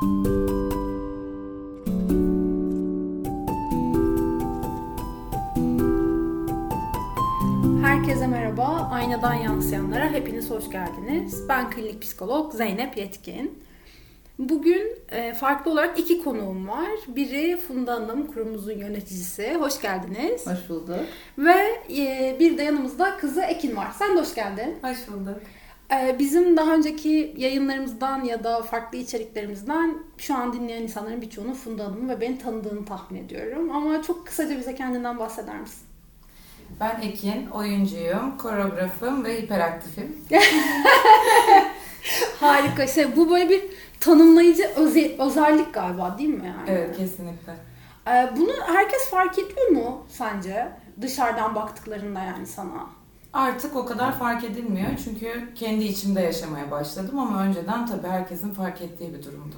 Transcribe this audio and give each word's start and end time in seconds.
Herkese 0.00 0.16
merhaba. 8.26 8.88
Aynadan 8.92 9.34
yansıyanlara 9.34 10.12
hepiniz 10.12 10.50
hoş 10.50 10.70
geldiniz. 10.70 11.48
Ben 11.48 11.70
klinik 11.70 12.02
psikolog 12.02 12.54
Zeynep 12.54 12.96
Yetkin. 12.96 13.62
Bugün 14.38 14.98
e, 15.08 15.34
farklı 15.34 15.70
olarak 15.70 15.98
iki 15.98 16.24
konuğum 16.24 16.68
var. 16.68 16.90
Biri 17.08 17.56
Funda 17.56 17.94
Hanım, 17.94 18.26
kurumumuzun 18.26 18.78
yöneticisi. 18.78 19.54
Hoş 19.54 19.82
geldiniz. 19.82 20.46
Hoş 20.46 20.68
bulduk. 20.68 21.00
Ve 21.38 21.82
e, 21.96 22.36
bir 22.40 22.58
de 22.58 22.62
yanımızda 22.62 23.16
kızı 23.16 23.42
Ekin 23.42 23.76
var. 23.76 23.88
Sen 23.98 24.16
de 24.16 24.20
hoş 24.20 24.34
geldin. 24.34 24.78
Hoş 24.82 25.08
bulduk. 25.08 25.40
E, 25.92 26.16
bizim 26.18 26.56
daha 26.56 26.74
önceki 26.74 27.34
yayınlarımızdan 27.36 28.24
ya 28.24 28.44
da 28.44 28.62
farklı 28.62 28.98
içeriklerimizden 28.98 29.98
şu 30.18 30.34
an 30.36 30.52
dinleyen 30.52 30.82
insanların 30.82 31.22
birçoğunun 31.22 31.52
Funda 31.54 31.84
Hanım'ı 31.84 32.08
ve 32.08 32.20
beni 32.20 32.38
tanıdığını 32.38 32.84
tahmin 32.84 33.24
ediyorum. 33.24 33.70
Ama 33.70 34.02
çok 34.02 34.26
kısaca 34.26 34.58
bize 34.58 34.74
kendinden 34.74 35.18
bahseder 35.18 35.60
misin? 35.60 35.82
Ben 36.80 37.00
Ekin, 37.02 37.46
oyuncuyum, 37.46 38.38
koreografım 38.38 39.24
ve 39.24 39.42
hiperaktifim. 39.42 40.16
Harika. 42.40 42.86
Şey, 42.86 43.16
bu 43.16 43.30
böyle 43.30 43.48
bir 43.48 43.62
tanımlayıcı 44.00 44.62
öze- 44.62 45.18
özellik 45.22 45.74
galiba 45.74 46.18
değil 46.18 46.28
mi 46.28 46.46
yani? 46.46 46.68
Evet, 46.78 46.96
kesinlikle. 46.96 47.52
Ee, 48.08 48.28
bunu 48.36 48.52
herkes 48.66 49.10
fark 49.10 49.38
ediyor 49.38 49.68
mu 49.68 50.06
sence? 50.08 50.68
Dışarıdan 51.00 51.54
baktıklarında 51.54 52.20
yani 52.20 52.46
sana. 52.46 52.86
Artık 53.32 53.76
o 53.76 53.86
kadar 53.86 54.18
fark 54.18 54.44
edilmiyor 54.44 54.88
çünkü 55.04 55.48
kendi 55.54 55.84
içimde 55.84 56.20
yaşamaya 56.20 56.70
başladım 56.70 57.18
ama 57.18 57.42
önceden 57.42 57.86
tabii 57.86 58.08
herkesin 58.08 58.52
fark 58.52 58.80
ettiği 58.82 59.14
bir 59.14 59.22
durumdu. 59.24 59.54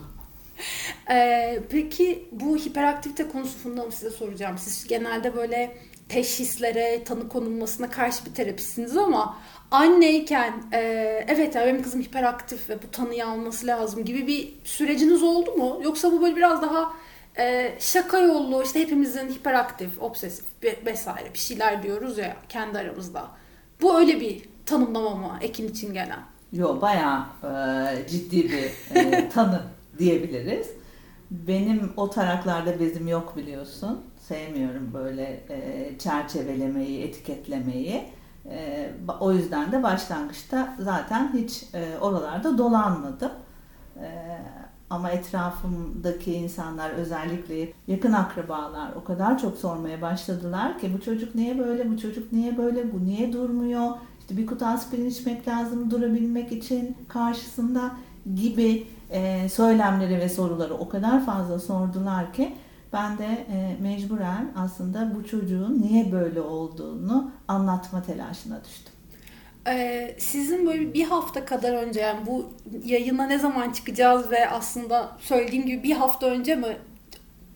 Ee, 1.10 1.60
peki 1.70 2.28
bu 2.32 2.56
hiperaktivite 2.56 3.28
konusu 3.28 3.58
Funda 3.58 3.80
Hanım 3.80 3.92
size 3.92 4.10
soracağım. 4.10 4.58
Siz 4.58 4.86
genelde 4.88 5.36
böyle 5.36 5.76
teşhislere, 6.08 7.04
tanı 7.04 7.28
konulmasına 7.28 7.90
karşı 7.90 8.24
bir 8.26 8.34
terapistsiniz 8.34 8.96
ama 8.96 9.38
anneyken 9.70 10.52
e, 10.72 10.78
evet 11.28 11.54
ya 11.54 11.66
benim 11.66 11.82
kızım 11.82 12.00
hiperaktif 12.02 12.70
ve 12.70 12.82
bu 12.82 12.90
tanıyı 12.90 13.26
alması 13.26 13.66
lazım 13.66 14.04
gibi 14.04 14.26
bir 14.26 14.54
süreciniz 14.64 15.22
oldu 15.22 15.52
mu? 15.52 15.80
Yoksa 15.84 16.12
bu 16.12 16.22
böyle 16.22 16.36
biraz 16.36 16.62
daha 16.62 16.92
e, 17.38 17.74
şaka 17.80 18.18
yollu 18.18 18.62
işte 18.62 18.80
hepimizin 18.80 19.28
hiperaktif, 19.30 20.02
obsesif 20.02 20.44
ve- 20.62 20.78
vesaire 20.86 21.34
bir 21.34 21.38
şeyler 21.38 21.82
diyoruz 21.82 22.18
ya 22.18 22.36
kendi 22.48 22.78
aramızda. 22.78 23.28
Bu 23.82 23.98
öyle 23.98 24.20
bir 24.20 24.42
tanımlama 24.66 25.14
mı 25.14 25.38
Ekin 25.40 25.68
için 25.68 25.94
gelen? 25.94 26.20
Yo 26.52 26.80
bayağı 26.80 27.24
e, 27.44 28.08
ciddi 28.08 28.44
bir 28.44 28.96
e, 28.96 29.28
tanı 29.34 29.62
diyebiliriz. 29.98 30.70
Benim 31.30 31.92
o 31.96 32.10
taraklarda 32.10 32.80
bezim 32.80 33.08
yok 33.08 33.36
biliyorsun. 33.36 34.04
Sevmiyorum 34.20 34.90
böyle 34.94 35.44
e, 35.48 35.90
çerçevelemeyi, 35.98 37.02
etiketlemeyi. 37.02 38.04
E, 38.50 38.90
o 39.20 39.32
yüzden 39.32 39.72
de 39.72 39.82
başlangıçta 39.82 40.76
zaten 40.78 41.32
hiç 41.34 41.64
e, 41.74 41.98
oralarda 41.98 42.58
dolanmadım. 42.58 43.32
E, 43.96 44.38
ama 44.92 45.10
etrafımdaki 45.10 46.34
insanlar 46.34 46.90
özellikle 46.90 47.72
yakın 47.86 48.12
akrabalar 48.12 48.92
o 48.92 49.04
kadar 49.04 49.38
çok 49.38 49.58
sormaya 49.58 50.02
başladılar 50.02 50.78
ki 50.78 50.90
bu 50.94 51.00
çocuk 51.00 51.34
niye 51.34 51.58
böyle, 51.58 51.90
bu 51.90 51.98
çocuk 51.98 52.32
niye 52.32 52.56
böyle, 52.56 52.92
bu 52.92 53.04
niye 53.04 53.32
durmuyor, 53.32 53.90
işte 54.20 54.36
bir 54.36 54.46
kutu 54.46 54.66
aspirin 54.66 55.10
içmek 55.10 55.48
lazım 55.48 55.90
durabilmek 55.90 56.52
için 56.52 56.96
karşısında 57.08 57.90
gibi 58.34 58.86
e, 59.10 59.48
söylemleri 59.48 60.18
ve 60.18 60.28
soruları 60.28 60.74
o 60.74 60.88
kadar 60.88 61.26
fazla 61.26 61.58
sordular 61.58 62.32
ki 62.32 62.54
ben 62.92 63.18
de 63.18 63.46
e, 63.52 63.76
mecburen 63.82 64.52
aslında 64.56 65.12
bu 65.14 65.26
çocuğun 65.26 65.82
niye 65.82 66.12
böyle 66.12 66.40
olduğunu 66.40 67.30
anlatma 67.48 68.02
telaşına 68.02 68.64
düştüm. 68.64 68.91
Ee, 69.66 70.16
sizin 70.18 70.66
böyle 70.66 70.94
bir 70.94 71.04
hafta 71.04 71.44
kadar 71.44 71.72
önce 71.72 72.00
yani 72.00 72.26
bu 72.26 72.50
yayına 72.84 73.26
ne 73.26 73.38
zaman 73.38 73.72
çıkacağız 73.72 74.30
ve 74.30 74.48
aslında 74.48 75.16
söylediğim 75.20 75.66
gibi 75.66 75.82
bir 75.82 75.92
hafta 75.92 76.26
önce 76.26 76.54
mi 76.54 76.76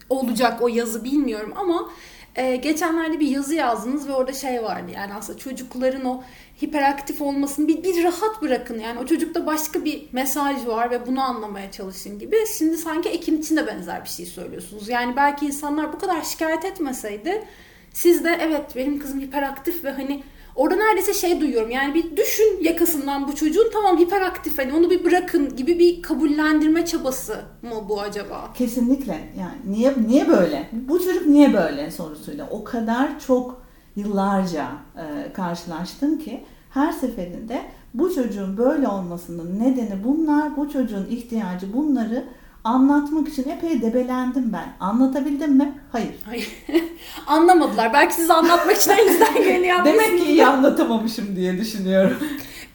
olacak 0.09 0.63
o 0.63 0.69
yazı 0.69 1.05
bilmiyorum 1.05 1.53
ama 1.57 1.91
e, 2.37 2.57
geçenlerde 2.57 3.21
bir 3.21 3.29
yazı 3.29 3.55
yazdınız 3.55 4.09
ve 4.09 4.13
orada 4.13 4.33
şey 4.33 4.63
vardı 4.63 4.91
yani 4.95 5.15
aslında 5.15 5.39
çocukların 5.39 6.05
o 6.05 6.23
hiperaktif 6.63 7.23
olmasını 7.23 7.69
bir, 7.69 7.83
bir 7.83 8.05
rahat 8.05 8.43
bırakın 8.43 8.79
yani 8.79 8.99
o 8.99 9.07
çocukta 9.07 9.47
başka 9.47 9.85
bir 9.85 10.03
mesaj 10.13 10.67
var 10.67 10.91
ve 10.91 11.07
bunu 11.07 11.21
anlamaya 11.21 11.71
çalışın 11.71 12.19
gibi. 12.19 12.37
Şimdi 12.59 12.77
sanki 12.77 13.09
Ekin 13.09 13.39
için 13.41 13.57
de 13.57 13.67
benzer 13.67 14.05
bir 14.05 14.09
şey 14.09 14.27
söylüyorsunuz. 14.27 14.89
Yani 14.89 15.17
belki 15.17 15.47
insanlar 15.47 15.93
bu 15.93 15.99
kadar 15.99 16.23
şikayet 16.23 16.65
etmeseydi 16.65 17.45
siz 17.93 18.25
de 18.25 18.39
evet 18.41 18.77
benim 18.77 18.99
kızım 18.99 19.21
hiperaktif 19.21 19.85
ve 19.85 19.91
hani 19.91 20.23
Orada 20.57 20.77
neredeyse 20.77 21.15
şey 21.15 21.41
duyuyorum 21.41 21.71
yani 21.71 21.95
bir 21.95 22.17
düşün 22.17 22.59
yakasından 22.63 23.29
bu 23.29 23.35
çocuğun 23.35 23.71
tamam 23.73 23.99
hiperaktif 23.99 24.59
hani 24.59 24.73
onu 24.73 24.91
bir 24.91 25.05
bırakın 25.05 25.57
gibi 25.57 25.79
bir 25.79 26.03
kabullendirme 26.03 26.87
çabası 26.87 27.37
mı 27.63 27.89
bu 27.89 28.01
acaba? 28.01 28.53
Kesinlikle 28.55 29.33
yani 29.39 29.77
niye 29.77 29.95
niye 30.07 30.29
böyle? 30.29 30.71
Bu 30.73 30.99
çocuk 30.99 31.27
niye 31.27 31.55
böyle 31.55 31.91
sorusuyla 31.91 32.49
o 32.51 32.65
kadar 32.65 33.21
çok 33.21 33.63
yıllarca 33.97 34.69
e, 34.97 35.33
karşılaştım 35.33 36.19
ki 36.19 36.45
her 36.71 36.93
seferinde 36.93 37.63
bu 37.95 38.15
çocuğun 38.15 38.57
böyle 38.57 38.89
olmasının 38.89 39.61
nedeni 39.61 40.05
bunlar, 40.05 40.57
bu 40.57 40.71
çocuğun 40.71 41.07
ihtiyacı 41.11 41.73
bunları 41.73 42.25
anlatmak 42.67 43.29
için 43.29 43.49
epey 43.49 43.83
debelendim 43.83 44.53
ben. 44.53 44.77
Anlatabildim 44.81 45.53
mi? 45.53 45.81
Hayır. 45.93 46.15
Hayır. 46.25 46.49
Anlamadılar. 47.27 47.93
Belki 47.93 48.15
siz 48.15 48.31
anlatmak 48.31 48.77
için 48.77 48.91
elinizden 48.91 49.35
geleni 49.45 49.67
yapmışsınız. 49.67 50.05
Demek 50.05 50.25
ki 50.25 50.33
iyi 50.33 50.47
anlatamamışım 50.47 51.37
diye 51.37 51.59
düşünüyorum. 51.59 52.17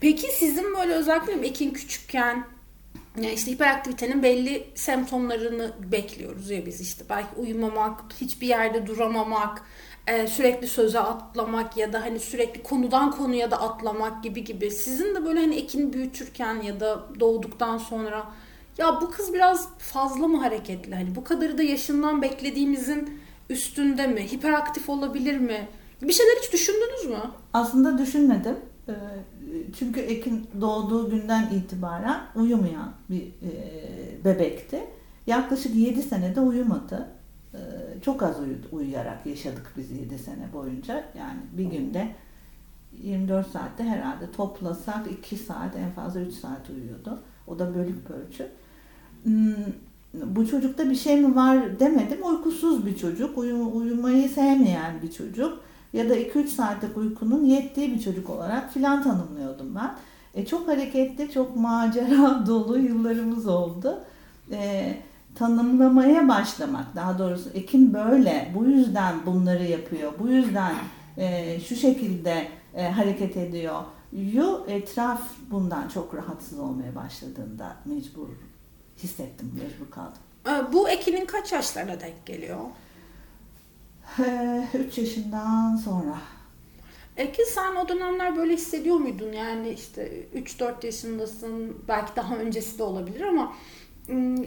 Peki 0.02 0.28
sizin 0.40 0.76
böyle 0.80 0.94
özellikle 0.94 1.48
Ekin 1.48 1.72
küçükken 1.72 2.44
yani 3.16 3.34
işte 3.34 3.52
hiperaktivitenin 3.52 4.24
belli 4.24 4.68
semptomlarını 4.76 5.72
bekliyoruz 5.92 6.50
ya 6.50 6.66
biz 6.66 6.82
işte. 6.82 7.06
Belki 7.10 7.36
uyumamak, 7.38 8.00
hiçbir 8.22 8.48
yerde 8.48 8.88
duramamak, 8.88 9.64
e, 10.08 10.28
sürekli 10.28 10.68
söze 10.68 11.00
atlamak 11.00 11.78
ya 11.78 11.94
da 11.94 12.02
hani 12.02 12.20
sürekli 12.20 12.64
konudan 12.64 13.12
konuya 13.12 13.52
da 13.52 13.62
atlamak 13.62 14.24
gibi 14.24 14.44
gibi. 14.44 14.72
Sizin 14.72 15.16
de 15.16 15.26
böyle 15.26 15.40
hani 15.40 15.56
Ekin 15.56 15.94
büyütürken 15.94 16.62
ya 16.62 16.80
da 16.80 17.04
doğduktan 17.20 17.78
sonra 17.78 18.26
ya 18.78 19.02
bu 19.02 19.12
kız 19.12 19.34
biraz 19.34 19.70
fazla 19.78 20.28
mı 20.28 20.38
hareketli? 20.38 20.96
Hani 20.96 21.16
bu 21.16 21.24
kadarı 21.24 21.58
da 21.58 21.64
yaşından 21.64 22.22
beklediğimizin 22.22 23.20
üstünde 23.50 24.08
mi? 24.08 24.32
Hiperaktif 24.32 24.90
olabilir 24.90 25.38
mi? 25.38 25.68
Bir 26.02 26.14
şeyler 26.14 26.34
hiç 26.44 26.54
düşündünüz 26.54 27.06
mü? 27.10 27.20
Aslında 27.54 27.98
düşünmedim. 27.98 28.56
Ee, 28.90 28.94
Çünkü 29.80 30.00
Ekin 30.00 30.48
doğduğu 30.62 31.10
günden 31.10 31.50
itibaren 31.54 32.22
uyumayan 32.36 32.94
bir 33.10 33.22
e, 33.24 34.26
bebekti. 34.26 34.84
Yaklaşık 35.28 35.76
7 35.76 36.02
senede 36.02 36.42
uyumadı. 36.42 37.08
Ee, 37.54 37.58
Çok 38.06 38.24
az 38.24 38.36
uyuyarak 38.72 39.26
yaşadık 39.26 39.74
biz 39.78 39.92
7 39.92 40.20
sene 40.20 40.54
boyunca. 40.54 41.06
Yani 41.18 41.40
bir 41.58 41.66
günde 41.66 42.08
24 43.04 43.48
saatte 43.52 43.84
herhalde 43.84 44.32
toplasak 44.32 45.12
2 45.12 45.38
saat 45.38 45.76
en 45.76 45.92
fazla 45.92 46.20
3 46.20 46.34
saat 46.34 46.70
uyuyordu. 46.70 47.24
O 47.48 47.60
da 47.60 47.76
bölük 47.76 48.08
pörçü. 48.08 48.48
Hmm, 49.24 49.54
Bu 50.14 50.48
çocukta 50.48 50.90
bir 50.90 50.96
şey 50.96 51.22
mi 51.22 51.36
var 51.36 51.80
demedim. 51.80 52.18
Uykusuz 52.26 52.86
bir 52.86 52.98
çocuk, 52.98 53.38
uyu- 53.38 53.72
uyumayı 53.76 54.30
sevmeyen 54.30 55.02
bir 55.04 55.12
çocuk 55.12 55.60
ya 55.94 56.10
da 56.10 56.16
2-3 56.16 56.48
saatlik 56.48 56.98
uykunun 56.98 57.46
yettiği 57.46 57.94
bir 57.94 58.00
çocuk 58.02 58.30
olarak 58.30 58.74
filan 58.74 59.04
tanımlıyordum 59.04 59.76
ben. 59.76 59.92
E, 60.42 60.46
çok 60.46 60.68
hareketli, 60.68 61.32
çok 61.32 61.56
macera 61.56 62.44
dolu 62.48 62.78
yıllarımız 62.80 63.48
oldu. 63.48 64.00
E, 64.52 64.94
tanımlamaya 65.36 66.28
başlamak, 66.28 66.96
daha 66.96 67.20
doğrusu 67.20 67.50
Ekin 67.50 67.94
böyle, 67.94 68.52
bu 68.56 68.66
yüzden 68.66 69.16
bunları 69.26 69.64
yapıyor, 69.64 70.12
bu 70.20 70.28
yüzden 70.28 70.74
e, 71.18 71.60
şu 71.60 71.76
şekilde 71.76 72.48
e, 72.76 72.90
hareket 72.90 73.38
ediyor. 73.38 73.82
Yu 74.14 74.66
etraf 74.68 75.22
bundan 75.52 75.88
çok 75.88 76.16
rahatsız 76.16 76.60
olmaya 76.60 76.96
başladığında 76.96 77.76
mecbur 77.86 78.28
hissettim, 79.04 79.52
mecbur 79.64 79.92
kaldım. 79.92 80.18
Ee, 80.48 80.74
Bu 80.74 80.90
Ekin'in 80.90 81.26
kaç 81.26 81.52
yaşlarına 81.52 82.00
denk 82.00 82.26
geliyor? 82.26 82.60
3 84.74 84.98
yaşından 84.98 85.76
sonra. 85.76 86.18
Ekin 87.18 87.44
sen 87.44 87.76
o 87.76 87.90
dönemler 87.90 88.38
böyle 88.38 88.54
hissediyor 88.54 88.96
muydun? 88.96 89.32
Yani 89.32 89.70
işte 89.70 90.12
3-4 90.36 90.86
yaşındasın, 90.86 91.78
belki 91.88 92.16
daha 92.16 92.36
öncesi 92.36 92.80
de 92.80 92.84
olabilir 92.84 93.22
ama 93.22 93.54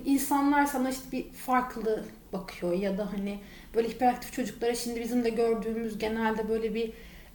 insanlar 0.05 0.67
sana 0.67 0.91
işte 0.91 1.13
bir 1.13 1.33
farklı 1.33 2.05
bakıyor 2.33 2.73
ya 2.73 2.99
da 2.99 3.13
hani 3.13 3.39
böyle 3.75 3.89
hiperaktif 3.89 4.33
çocuklara 4.33 4.75
şimdi 4.75 5.01
bizim 5.01 5.25
de 5.25 5.31
gördüğümüz 5.31 5.99
genelde 5.99 6.49
böyle 6.49 6.75
bir 6.75 6.93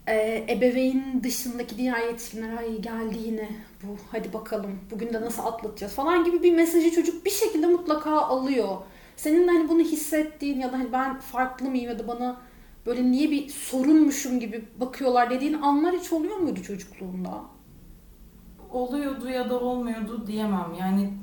e, 0.10 0.46
ebeveyn 0.50 1.24
dışındaki 1.24 1.78
diğer 1.78 2.08
yetişkinler 2.08 2.58
ay 2.58 2.82
geldi 2.82 3.18
yine 3.26 3.50
bu 3.84 3.98
hadi 4.12 4.34
bakalım 4.34 4.80
bugün 4.92 5.14
de 5.14 5.22
nasıl 5.22 5.46
atlatacağız 5.46 5.94
falan 5.94 6.24
gibi 6.24 6.44
bir 6.44 6.56
mesajı 6.56 6.92
çocuk 6.92 7.26
bir 7.26 7.32
şekilde 7.32 7.68
mutlaka 7.68 8.22
alıyor. 8.22 8.78
Senin 9.16 9.48
de 9.48 9.52
hani 9.52 9.70
bunu 9.70 9.80
hissettiğin 9.80 10.60
ya 10.60 10.74
da 10.74 10.80
hani 10.80 10.92
ben 10.92 11.20
farklı 11.20 11.70
mıyım 11.70 11.90
ya 11.90 12.00
da 12.00 12.08
bana 12.08 12.42
böyle 12.86 13.12
niye 13.12 13.32
bir 13.32 13.50
sorunmuşum 13.50 14.40
gibi 14.40 14.66
bakıyorlar 14.80 15.30
dediğin 15.30 15.54
anlar 15.54 15.96
hiç 15.96 16.14
oluyor 16.14 16.38
muydu 16.38 16.64
çocukluğunda? 16.64 17.42
Oluyordu 18.72 19.30
ya 19.30 19.50
da 19.50 19.60
olmuyordu 19.60 20.28
diyemem. 20.28 20.74
Yani 20.80 21.14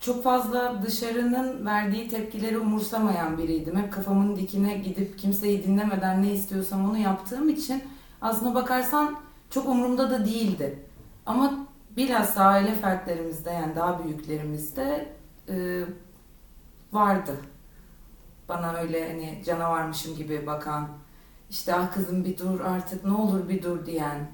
çok 0.00 0.24
fazla 0.24 0.82
dışarının 0.82 1.66
verdiği 1.66 2.08
tepkileri 2.08 2.58
umursamayan 2.58 3.38
biriydim. 3.38 3.76
Hep 3.76 3.92
kafamın 3.92 4.36
dikine 4.36 4.78
gidip 4.78 5.18
kimseyi 5.18 5.64
dinlemeden 5.64 6.22
ne 6.22 6.32
istiyorsam 6.32 6.90
onu 6.90 6.98
yaptığım 6.98 7.48
için 7.48 7.82
aslına 8.20 8.54
bakarsan 8.54 9.16
çok 9.50 9.68
umurumda 9.68 10.10
da 10.10 10.24
değildi. 10.24 10.78
Ama 11.26 11.66
bilhassa 11.96 12.44
aile 12.44 12.74
fertlerimizde 12.74 13.50
yani 13.50 13.74
daha 13.74 14.04
büyüklerimizde 14.04 15.08
e, 15.48 15.84
vardı. 16.92 17.36
Bana 18.48 18.74
öyle 18.74 19.08
hani 19.08 19.42
canavarmışım 19.46 20.16
gibi 20.16 20.46
bakan, 20.46 20.88
işte 21.50 21.74
ah 21.74 21.92
kızım 21.92 22.24
bir 22.24 22.38
dur 22.38 22.60
artık 22.60 23.04
ne 23.04 23.12
olur 23.12 23.48
bir 23.48 23.62
dur 23.62 23.86
diyen. 23.86 24.30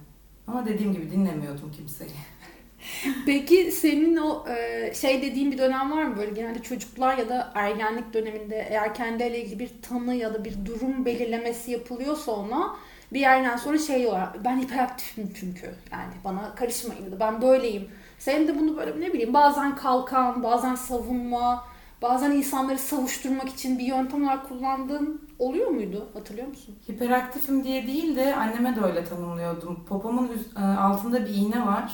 Ama 0.46 0.66
dediğim 0.66 0.92
gibi 0.92 1.10
dinlemiyordum 1.10 1.72
kimseyi. 1.72 2.10
Peki 3.26 3.72
senin 3.72 4.16
o 4.16 4.44
e, 4.48 4.94
şey 4.94 5.22
dediğin 5.22 5.52
bir 5.52 5.58
dönem 5.58 5.90
var 5.90 6.02
mı 6.02 6.16
böyle 6.16 6.30
genelde 6.30 6.62
çocuklar 6.62 7.18
ya 7.18 7.28
da 7.28 7.52
ergenlik 7.54 8.14
döneminde 8.14 8.66
eğer 8.70 8.94
kendiyle 8.94 9.42
ilgili 9.42 9.58
bir 9.58 9.70
tanı 9.82 10.14
ya 10.14 10.34
da 10.34 10.44
bir 10.44 10.54
durum 10.66 11.04
belirlemesi 11.04 11.70
yapılıyorsa 11.70 12.32
ona 12.32 12.76
bir 13.12 13.20
yerden 13.20 13.56
sonra 13.56 13.78
şey 13.78 14.00
diyorlar 14.00 14.28
ben 14.44 14.60
hiperaktifim 14.60 15.32
çünkü 15.40 15.66
yani 15.92 16.12
bana 16.24 16.54
karışmayın 16.54 17.12
da 17.12 17.20
ben 17.20 17.42
böyleyim. 17.42 17.88
Senin 18.18 18.48
de 18.48 18.60
bunu 18.60 18.76
böyle 18.76 19.00
ne 19.00 19.12
bileyim 19.12 19.34
bazen 19.34 19.76
kalkan 19.76 20.42
bazen 20.42 20.74
savunma 20.74 21.64
bazen 22.02 22.30
insanları 22.30 22.78
savuşturmak 22.78 23.48
için 23.48 23.78
bir 23.78 23.84
yöntem 23.84 24.24
olarak 24.24 24.48
kullandığın 24.48 25.20
oluyor 25.38 25.68
muydu? 25.68 26.08
Hatırlıyor 26.14 26.48
musun? 26.48 26.74
Hiperaktifim 26.90 27.64
diye 27.64 27.86
değil 27.86 28.16
de 28.16 28.36
anneme 28.36 28.76
de 28.76 28.80
öyle 28.80 29.04
tanımlıyordum. 29.04 29.84
Popomun 29.88 30.30
e, 30.56 30.60
altında 30.60 31.24
bir 31.24 31.34
iğne 31.34 31.66
var 31.66 31.92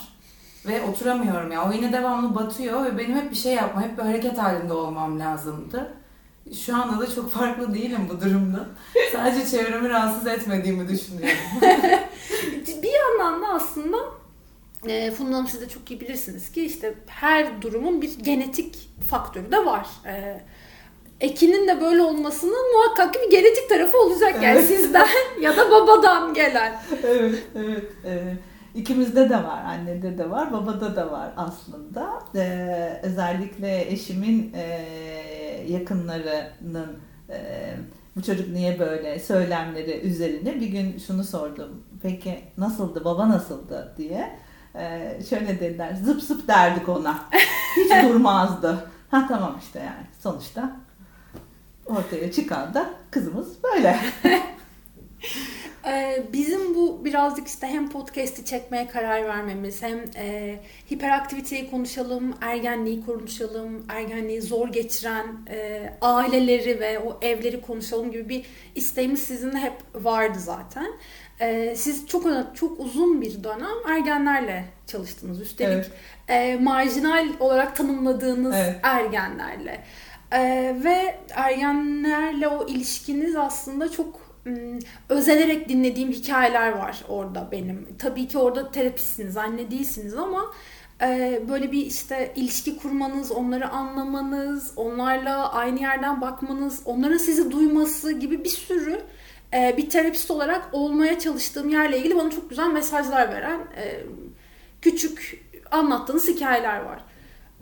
ve 0.66 0.82
oturamıyorum 0.82 1.52
ya. 1.52 1.68
O 1.68 1.72
iğne 1.72 1.92
devamlı 1.92 2.34
batıyor 2.34 2.84
ve 2.84 2.98
benim 2.98 3.16
hep 3.16 3.30
bir 3.30 3.36
şey 3.36 3.54
yapma, 3.54 3.82
hep 3.82 3.98
bir 3.98 4.02
hareket 4.02 4.38
halinde 4.38 4.72
olmam 4.72 5.20
lazımdı. 5.20 5.94
Şu 6.64 6.76
anda 6.76 7.00
da 7.06 7.14
çok 7.14 7.30
farklı 7.30 7.74
değilim 7.74 8.08
bu 8.10 8.20
durumda. 8.20 8.66
Sadece 9.12 9.46
çevremi 9.46 9.88
rahatsız 9.88 10.26
etmediğimi 10.26 10.88
düşünüyorum. 10.88 11.38
bir 12.82 12.92
yandan 12.92 13.42
da 13.42 13.46
aslında 13.48 13.96
e, 14.88 15.10
Funda 15.10 15.36
Hanım 15.36 15.48
siz 15.48 15.60
de 15.60 15.68
çok 15.68 15.90
iyi 15.90 16.00
bilirsiniz 16.00 16.52
ki 16.52 16.64
işte 16.64 16.94
her 17.06 17.62
durumun 17.62 18.02
bir 18.02 18.18
genetik 18.18 18.90
faktörü 19.10 19.52
de 19.52 19.66
var. 19.66 19.86
E, 20.06 20.40
Ekin'in 21.20 21.68
de 21.68 21.80
böyle 21.80 22.02
olmasının 22.02 22.72
muhakkak 22.74 23.14
ki 23.14 23.20
bir 23.26 23.30
genetik 23.30 23.68
tarafı 23.68 23.98
olacak 23.98 24.34
yani 24.42 24.58
Evet. 24.58 24.66
sizden 24.66 25.08
ya 25.40 25.56
da 25.56 25.70
babadan 25.70 26.34
gelen. 26.34 26.82
evet, 27.04 27.42
evet. 27.56 27.84
Ee, 28.04 28.36
ikimizde 28.74 29.28
de 29.30 29.44
var, 29.44 29.64
annede 29.64 30.18
de 30.18 30.30
var, 30.30 30.52
babada 30.52 30.96
da 30.96 31.10
var 31.10 31.30
aslında. 31.36 32.22
Ee, 32.34 33.00
özellikle 33.02 33.92
eşimin 33.92 34.52
e, 34.54 34.64
yakınlarının 35.68 36.98
e, 37.30 37.74
bu 38.16 38.22
çocuk 38.22 38.48
niye 38.48 38.78
böyle 38.78 39.18
söylemleri 39.18 40.00
üzerine 40.00 40.60
bir 40.60 40.66
gün 40.66 40.98
şunu 40.98 41.24
sordum. 41.24 41.82
Peki 42.02 42.40
nasıldı, 42.58 43.04
baba 43.04 43.28
nasıldı 43.28 43.94
diye. 43.96 44.38
Ee, 44.74 45.18
şöyle 45.30 45.60
dediler, 45.60 45.94
zıp 46.04 46.22
zıp 46.22 46.48
derdik 46.48 46.88
ona. 46.88 47.18
Hiç 47.76 48.04
durmazdı. 48.08 48.90
Ha 49.10 49.26
tamam 49.28 49.58
işte 49.62 49.78
yani 49.78 50.06
sonuçta 50.20 50.76
ortaya 51.86 52.32
çıkan 52.32 52.74
da 52.74 52.90
kızımız 53.10 53.62
böyle. 53.64 53.96
Ee, 55.86 56.22
bizim 56.32 56.74
bu 56.74 57.04
birazcık 57.04 57.48
işte 57.48 57.66
hem 57.66 57.88
podcast'i 57.90 58.44
çekmeye 58.44 58.88
karar 58.88 59.24
vermemiz 59.24 59.82
hem 59.82 60.04
e, 60.16 60.58
hiperaktiviteyi 60.90 61.70
konuşalım, 61.70 62.34
ergenliği 62.40 63.06
konuşalım, 63.06 63.86
ergenliği 63.88 64.42
zor 64.42 64.68
geçiren 64.68 65.26
e, 65.50 65.90
aileleri 66.00 66.80
ve 66.80 66.98
o 66.98 67.18
evleri 67.22 67.60
konuşalım 67.60 68.12
gibi 68.12 68.28
bir 68.28 68.44
isteğimiz 68.74 69.22
sizinle 69.22 69.58
hep 69.58 69.72
vardı 69.94 70.38
zaten. 70.40 70.86
E, 71.40 71.74
siz 71.76 72.06
çok 72.06 72.26
çok 72.54 72.80
uzun 72.80 73.20
bir 73.20 73.44
dönem 73.44 73.76
ergenlerle 73.88 74.64
çalıştınız. 74.86 75.40
Üstelik 75.40 75.72
Evet. 75.72 75.90
e, 76.28 76.56
marjinal 76.62 77.28
olarak 77.40 77.76
tanımladığınız 77.76 78.54
Evet. 78.56 78.76
ergenlerle. 78.82 79.84
E, 80.32 80.40
ve 80.84 81.18
ergenlerle 81.34 82.48
o 82.48 82.66
ilişkiniz 82.66 83.36
aslında 83.36 83.90
çok 83.90 84.21
ım, 84.46 84.78
özenerek 85.08 85.68
dinlediğim 85.68 86.12
hikayeler 86.12 86.72
var 86.72 87.04
orada 87.08 87.48
benim. 87.52 87.88
Tabii 87.98 88.28
ki 88.28 88.38
orada 88.38 88.70
terapistsiniz, 88.70 89.36
anne 89.36 89.70
değilsiniz 89.70 90.14
ama 90.14 90.52
e, 91.02 91.40
böyle 91.48 91.72
bir 91.72 91.86
işte 91.86 92.32
ilişki 92.36 92.76
kurmanız, 92.76 93.32
onları 93.32 93.68
anlamanız, 93.68 94.72
onlarla 94.76 95.52
aynı 95.52 95.80
yerden 95.80 96.20
bakmanız, 96.20 96.82
onların 96.84 97.18
sizi 97.18 97.50
duyması 97.50 98.12
gibi 98.12 98.44
bir 98.44 98.48
sürü 98.48 99.00
e, 99.54 99.74
bir 99.76 99.90
terapist 99.90 100.30
olarak 100.30 100.68
olmaya 100.72 101.18
çalıştığım 101.18 101.68
yerle 101.68 101.98
ilgili 101.98 102.16
bana 102.16 102.30
çok 102.30 102.50
güzel 102.50 102.68
mesajlar 102.68 103.28
veren 103.28 103.60
e, 103.76 104.00
küçük 104.82 105.42
anlattığınız 105.70 106.28
hikayeler 106.28 106.80
var. 106.80 107.04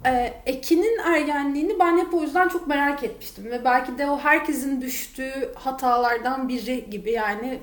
Ee, 0.06 0.34
Ekin'in 0.46 0.98
ergenliğini 0.98 1.78
ben 1.78 1.98
hep 1.98 2.14
o 2.14 2.22
yüzden 2.22 2.48
çok 2.48 2.66
merak 2.66 3.04
etmiştim 3.04 3.44
ve 3.44 3.64
belki 3.64 3.98
de 3.98 4.10
o 4.10 4.18
herkesin 4.18 4.80
düştüğü 4.80 5.52
hatalardan 5.54 6.48
biri 6.48 6.90
gibi 6.90 7.10
yani 7.10 7.60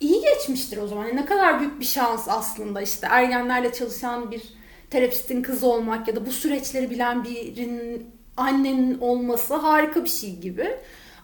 iyi 0.00 0.20
geçmiştir 0.20 0.78
o 0.78 0.86
zaman. 0.86 1.06
Yani 1.06 1.16
ne 1.16 1.24
kadar 1.24 1.60
büyük 1.60 1.80
bir 1.80 1.84
şans 1.84 2.28
aslında 2.28 2.82
işte 2.82 3.06
ergenlerle 3.10 3.72
çalışan 3.72 4.30
bir 4.30 4.42
terapistin 4.90 5.42
kızı 5.42 5.66
olmak 5.66 6.08
ya 6.08 6.16
da 6.16 6.26
bu 6.26 6.32
süreçleri 6.32 6.90
bilen 6.90 7.24
birinin 7.24 8.10
annenin 8.36 8.98
olması 8.98 9.54
harika 9.54 10.04
bir 10.04 10.08
şey 10.08 10.36
gibi. 10.36 10.78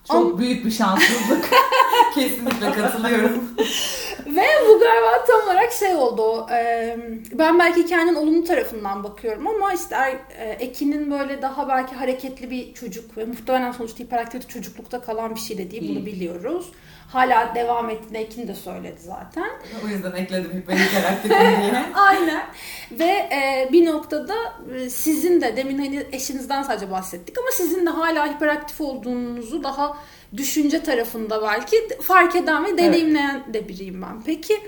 Çok 0.08 0.16
Ama- 0.16 0.38
büyük 0.38 0.64
bir 0.64 0.70
şanssızlık. 0.70 1.50
Kesinlikle 2.14 2.72
katılıyorum. 2.72 3.50
Ve 4.26 4.44
bu 4.68 4.80
galiba 4.80 5.24
tam 5.26 5.40
olarak 5.44 5.72
şey 5.72 5.94
oldu. 5.94 6.22
o, 6.22 6.46
e, 6.50 6.96
Ben 7.32 7.58
belki 7.58 7.82
hikayenin 7.82 8.14
olumlu 8.14 8.44
tarafından 8.44 9.04
bakıyorum 9.04 9.46
ama 9.46 9.72
işte 9.74 9.96
e, 10.38 10.50
Ekin'in 10.50 11.10
böyle 11.10 11.42
daha 11.42 11.68
belki 11.68 11.94
hareketli 11.94 12.50
bir 12.50 12.74
çocuk 12.74 13.16
ve 13.18 13.24
muhtemelen 13.24 13.72
sonuçta 13.72 14.04
hiperaktivite 14.04 14.48
çocuklukta 14.48 15.00
kalan 15.00 15.34
bir 15.34 15.40
şey 15.40 15.58
de 15.58 15.70
değil. 15.70 15.96
Bunu 15.96 16.06
biliyoruz. 16.06 16.72
Hala 17.08 17.54
devam 17.54 17.90
ettiğini 17.90 18.18
Ekin 18.18 18.48
de 18.48 18.54
söyledi 18.54 19.00
zaten. 19.00 19.50
O 19.84 19.88
yüzden 19.88 20.12
ekledim 20.12 20.50
hiperaktifim 20.52 21.30
diye. 21.30 21.84
Aynen. 21.94 22.42
Ve 22.92 23.04
e, 23.04 23.68
bir 23.72 23.86
noktada 23.86 24.34
e, 24.76 24.90
sizin 24.90 25.40
de 25.40 25.56
demin 25.56 25.78
hani 25.78 26.06
eşinizden 26.12 26.62
sadece 26.62 26.90
bahsettik 26.90 27.38
ama 27.38 27.48
sizin 27.52 27.86
de 27.86 27.90
hala 27.90 28.34
hiperaktif 28.34 28.80
olduğunuzu 28.80 29.62
daha 29.64 29.96
düşünce 30.36 30.82
tarafında 30.82 31.42
belki 31.42 31.76
fark 32.02 32.36
eden 32.36 32.64
ve 32.64 32.78
deneyimleyen 32.78 33.54
de 33.54 33.68
biriyim 33.68 34.02
ben. 34.02 34.22
Peki 34.26 34.60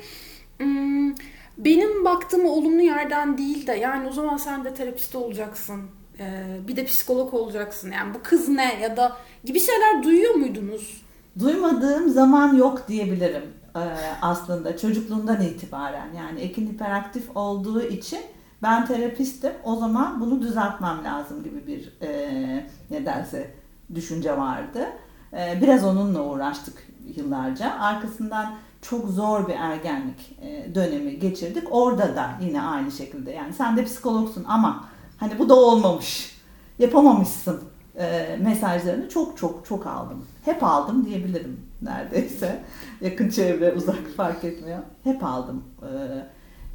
benim 1.59 2.05
baktığım 2.05 2.47
olumlu 2.47 2.83
yerden 2.83 3.39
değil 3.39 3.67
de 3.67 3.73
yani 3.73 4.09
o 4.09 4.13
zaman 4.13 4.37
sen 4.37 4.65
de 4.65 4.75
terapist 4.75 5.15
olacaksın. 5.15 5.83
e, 6.21 6.25
Bir 6.69 6.77
de 6.77 6.85
psikolog 6.85 7.35
olacaksın. 7.35 7.93
Yani 7.93 8.15
bu 8.15 8.23
kız 8.23 8.49
ne 8.49 8.79
ya 8.83 8.97
da 8.97 9.17
gibi 9.45 9.61
şeyler 9.61 10.03
duyuyor 10.03 10.35
muydunuz? 10.35 11.06
Duymadığım 11.39 12.09
zaman 12.09 12.57
yok 12.57 12.89
diyebilirim 12.89 13.43
ee, 13.77 13.81
aslında 14.23 14.77
çocukluğundan 14.77 15.43
itibaren. 15.43 16.09
Yani 16.17 16.41
Ekin 16.41 16.67
hiperaktif 16.67 17.37
olduğu 17.37 17.83
için 17.83 18.21
ben 18.63 18.87
terapistim. 18.87 19.53
O 19.65 19.77
zaman 19.77 20.21
bunu 20.21 20.43
düzeltmem 20.43 21.05
lazım 21.05 21.43
gibi 21.45 21.67
bir 21.67 22.07
e, 22.07 22.67
nedense 22.91 23.51
düşünce 23.95 24.39
vardı. 24.39 24.87
E, 25.33 25.59
biraz 25.63 25.85
onunla 25.85 26.23
uğraştık 26.23 26.89
yıllarca. 27.17 27.79
Arkasından 27.81 28.55
çok 28.83 29.09
zor 29.09 29.49
bir 29.49 29.55
ergenlik 29.55 30.39
e, 30.43 30.75
dönemi 30.75 31.19
geçirdik. 31.19 31.65
Orada 31.71 32.17
da 32.17 32.31
yine 32.41 32.63
aynı 32.63 32.93
şekilde. 32.93 33.31
Yani 33.31 33.53
sen 33.53 33.77
de 33.77 33.85
psikologsun 33.85 34.45
ama 34.49 34.85
hani 35.17 35.39
bu 35.39 35.49
da 35.49 35.55
olmamış. 35.55 36.37
Yapamamışsın 36.79 37.61
e, 37.99 38.37
mesajlarını 38.43 39.09
çok 39.09 39.39
çok 39.39 39.67
çok 39.67 39.87
aldım. 39.87 40.25
Hep 40.45 40.63
aldım 40.63 41.07
diyebilirim 41.07 41.61
neredeyse. 41.83 42.63
Yakın 43.01 43.29
çevre, 43.29 43.73
uzak 43.73 44.09
fark 44.17 44.45
etmiyor. 44.45 44.79
Hep 45.05 45.25
aldım. 45.25 45.65
E, 45.83 45.89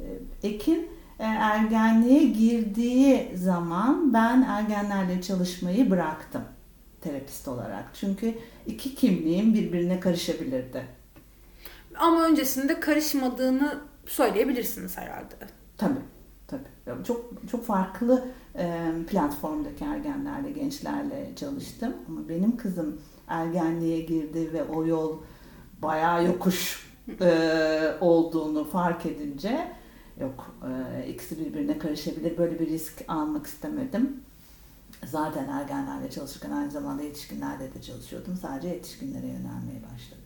e, 0.04 0.48
Ekin 0.48 0.88
e, 1.18 1.24
ergenliğe 1.24 2.24
girdiği 2.24 3.36
zaman 3.36 4.14
ben 4.14 4.42
ergenlerle 4.42 5.22
çalışmayı 5.22 5.90
bıraktım 5.90 6.42
terapist 7.00 7.48
olarak. 7.48 7.84
Çünkü 7.94 8.34
iki 8.66 8.94
kimliğim 8.94 9.54
birbirine 9.54 10.00
karışabilirdi. 10.00 10.86
Ama 11.96 12.24
öncesinde 12.24 12.80
karışmadığını 12.80 13.78
söyleyebilirsiniz 14.06 14.98
herhalde. 14.98 15.34
Tabii. 15.78 16.00
Tabii. 16.46 17.04
Çok 17.04 17.30
çok 17.50 17.66
farklı 17.66 18.24
platformdaki 19.06 19.84
ergenlerle, 19.84 20.50
gençlerle 20.50 21.30
çalıştım. 21.36 21.94
Ama 22.08 22.28
benim 22.28 22.56
kızım 22.56 23.00
ergenliğe 23.28 24.00
girdi 24.00 24.52
ve 24.52 24.64
o 24.64 24.86
yol 24.86 25.18
bayağı 25.82 26.26
yokuş 26.26 26.92
olduğunu 28.00 28.64
fark 28.64 29.06
edince 29.06 29.72
yok 30.20 30.54
ikisi 31.08 31.38
birbirine 31.38 31.78
karışabilir. 31.78 32.38
Böyle 32.38 32.58
bir 32.60 32.66
risk 32.66 33.04
almak 33.08 33.46
istemedim. 33.46 34.20
Zaten 35.06 35.48
ergenlerle 35.48 36.10
çalışırken 36.10 36.50
aynı 36.50 36.70
zamanda 36.70 37.02
yetişkinlerle 37.02 37.74
de 37.74 37.82
çalışıyordum. 37.82 38.36
Sadece 38.36 38.68
yetişkinlere 38.68 39.26
yönelmeye 39.26 39.82
başladım 39.94 40.21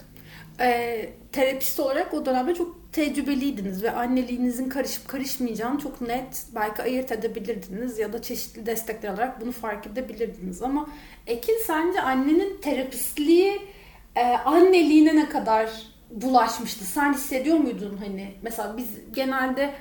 e, 0.61 1.09
terapist 1.33 1.81
olarak 1.81 2.15
o 2.15 2.27
dönemde 2.27 2.55
çok 2.55 2.93
tecrübeliydiniz 2.93 3.83
ve 3.83 3.91
anneliğinizin 3.91 4.69
karışıp 4.69 5.09
karışmayacağını 5.09 5.79
çok 5.79 6.01
net 6.01 6.47
belki 6.55 6.83
ayırt 6.83 7.13
edebilirdiniz 7.13 7.99
ya 7.99 8.13
da 8.13 8.23
çeşitli 8.23 8.67
destekler 8.67 9.09
alarak 9.09 9.41
bunu 9.41 9.53
fark 9.53 9.87
edebilirdiniz. 9.87 10.63
Ama 10.63 10.89
Ekin 11.27 11.59
sence 11.67 12.01
annenin 12.01 12.61
terapistliği 12.61 13.61
e, 14.17 14.23
anneliğine 14.25 15.17
ne 15.17 15.29
kadar 15.29 15.71
bulaşmıştı? 16.11 16.85
Sen 16.85 17.13
hissediyor 17.13 17.59
muydun 17.59 17.97
hani 17.97 18.35
mesela 18.43 18.77
biz 18.77 18.89
genelde 19.15 19.75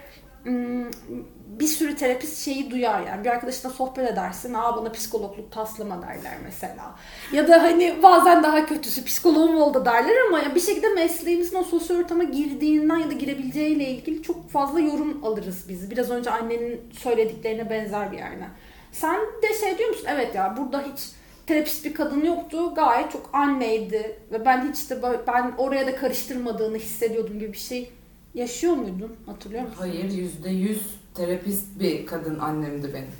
bir 1.47 1.67
sürü 1.67 1.95
terapist 1.95 2.45
şeyi 2.45 2.71
duyar 2.71 3.07
yani. 3.07 3.23
Bir 3.23 3.29
arkadaşına 3.29 3.71
sohbet 3.71 4.11
edersin. 4.11 4.53
Aa 4.53 4.77
bana 4.77 4.91
psikologluk 4.91 5.51
taslama 5.51 6.01
derler 6.01 6.33
mesela. 6.43 6.95
Ya 7.33 7.47
da 7.47 7.63
hani 7.63 7.95
bazen 8.03 8.43
daha 8.43 8.65
kötüsü 8.65 9.05
psikoloğum 9.05 9.57
oldu 9.57 9.85
derler 9.85 10.15
ama 10.27 10.55
bir 10.55 10.59
şekilde 10.59 10.89
mesleğimizin 10.89 11.57
o 11.57 11.63
sosyal 11.63 11.97
ortama 11.97 12.23
girdiğinden 12.23 12.97
ya 12.97 13.09
da 13.09 13.13
girebileceğiyle 13.13 13.83
ilgili 13.89 14.23
çok 14.23 14.49
fazla 14.49 14.79
yorum 14.79 15.25
alırız 15.25 15.65
biz. 15.69 15.91
Biraz 15.91 16.11
önce 16.11 16.29
annenin 16.31 16.81
söylediklerine 16.99 17.69
benzer 17.69 18.11
bir 18.11 18.17
yerden. 18.17 18.49
Sen 18.91 19.19
de 19.43 19.53
şey 19.59 19.77
diyor 19.77 19.89
musun? 19.89 20.07
Evet 20.09 20.35
ya 20.35 20.55
burada 20.57 20.81
hiç 20.93 20.99
terapist 21.47 21.85
bir 21.85 21.93
kadın 21.93 22.25
yoktu. 22.25 22.75
Gayet 22.75 23.11
çok 23.11 23.29
anneydi. 23.33 24.19
Ve 24.31 24.45
ben 24.45 24.71
hiç 24.71 24.89
de 24.89 25.03
böyle, 25.03 25.19
ben 25.27 25.53
oraya 25.57 25.87
da 25.87 25.95
karıştırmadığını 25.95 26.77
hissediyordum 26.77 27.39
gibi 27.39 27.53
bir 27.53 27.57
şey 27.57 27.91
yaşıyor 28.33 28.73
muydun? 28.73 29.15
Hatırlıyor 29.25 29.63
musun? 29.63 29.77
Hayır 29.79 30.11
yüzde 30.11 30.49
yüz 30.49 30.81
terapist 31.15 31.79
bir 31.79 32.05
kadın 32.05 32.39
annemdi 32.39 32.93
benim. 32.93 33.11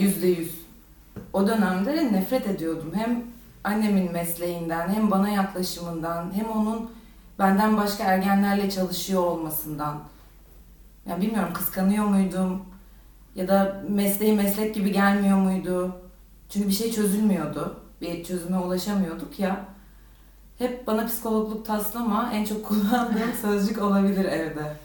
Yüzde 0.00 0.26
yüz. 0.26 0.62
O 1.32 1.46
dönemde 1.46 2.12
nefret 2.12 2.46
ediyordum. 2.46 2.92
Hem 2.94 3.24
annemin 3.64 4.12
mesleğinden, 4.12 4.88
hem 4.88 5.10
bana 5.10 5.28
yaklaşımından, 5.28 6.32
hem 6.34 6.50
onun 6.50 6.90
benden 7.38 7.76
başka 7.76 8.04
ergenlerle 8.04 8.70
çalışıyor 8.70 9.22
olmasından. 9.22 10.00
Yani 11.08 11.22
bilmiyorum 11.22 11.52
kıskanıyor 11.52 12.04
muydum? 12.04 12.62
Ya 13.34 13.48
da 13.48 13.82
mesleği 13.88 14.32
meslek 14.32 14.74
gibi 14.74 14.92
gelmiyor 14.92 15.38
muydu? 15.38 15.96
Çünkü 16.48 16.68
bir 16.68 16.72
şey 16.72 16.92
çözülmüyordu. 16.92 17.76
Bir 18.00 18.24
çözüme 18.24 18.58
ulaşamıyorduk 18.58 19.38
ya. 19.38 19.64
Hep 20.58 20.86
bana 20.86 21.06
psikologluk 21.06 21.66
taslama 21.66 22.30
en 22.32 22.44
çok 22.44 22.64
kullandığım 22.64 23.32
sözcük 23.42 23.82
olabilir 23.82 24.24
evde. 24.24 24.76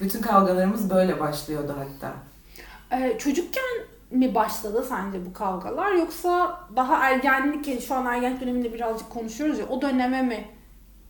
Bütün 0.00 0.22
kavgalarımız 0.22 0.90
böyle 0.90 1.20
başlıyordu 1.20 1.76
hatta. 1.78 2.14
Ee, 2.92 3.18
çocukken 3.18 3.64
mi 4.10 4.34
başladı 4.34 4.86
sence 4.88 5.26
bu 5.26 5.32
kavgalar 5.32 5.92
yoksa 5.92 6.60
daha 6.76 7.08
ergenlik 7.08 7.68
yani 7.68 7.80
şu 7.80 7.94
an 7.94 8.06
ergenlik 8.06 8.40
döneminde 8.40 8.74
birazcık 8.74 9.10
konuşuyoruz 9.10 9.58
ya 9.58 9.68
o 9.68 9.82
döneme 9.82 10.22
mi 10.22 10.48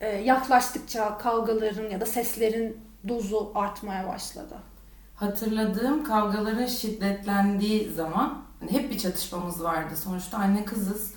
e, 0.01 0.09
yaklaştıkça 0.09 1.19
kavgaların 1.19 1.91
ya 1.91 2.01
da 2.01 2.07
seslerin 2.07 2.77
dozu 3.09 3.53
artmaya 3.55 4.09
başladı? 4.09 4.55
Hatırladığım 5.15 6.05
kavgaların 6.05 6.67
şiddetlendiği 6.67 7.91
zaman 7.91 8.43
hani 8.61 8.73
hep 8.73 8.91
bir 8.91 8.99
çatışmamız 8.99 9.65
vardı. 9.65 9.97
Sonuçta 9.97 10.39
anne 10.39 10.65
kızız. 10.65 11.15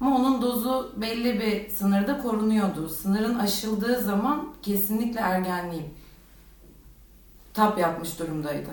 Ama 0.00 0.16
onun 0.16 0.42
dozu 0.42 0.94
belli 0.96 1.40
bir 1.40 1.70
sınırda 1.70 2.18
korunuyordu. 2.18 2.88
Sınırın 2.88 3.38
aşıldığı 3.38 4.00
zaman 4.00 4.48
kesinlikle 4.62 5.20
ergenliğim 5.20 5.86
tap 7.54 7.78
yapmış 7.78 8.18
durumdaydı. 8.18 8.70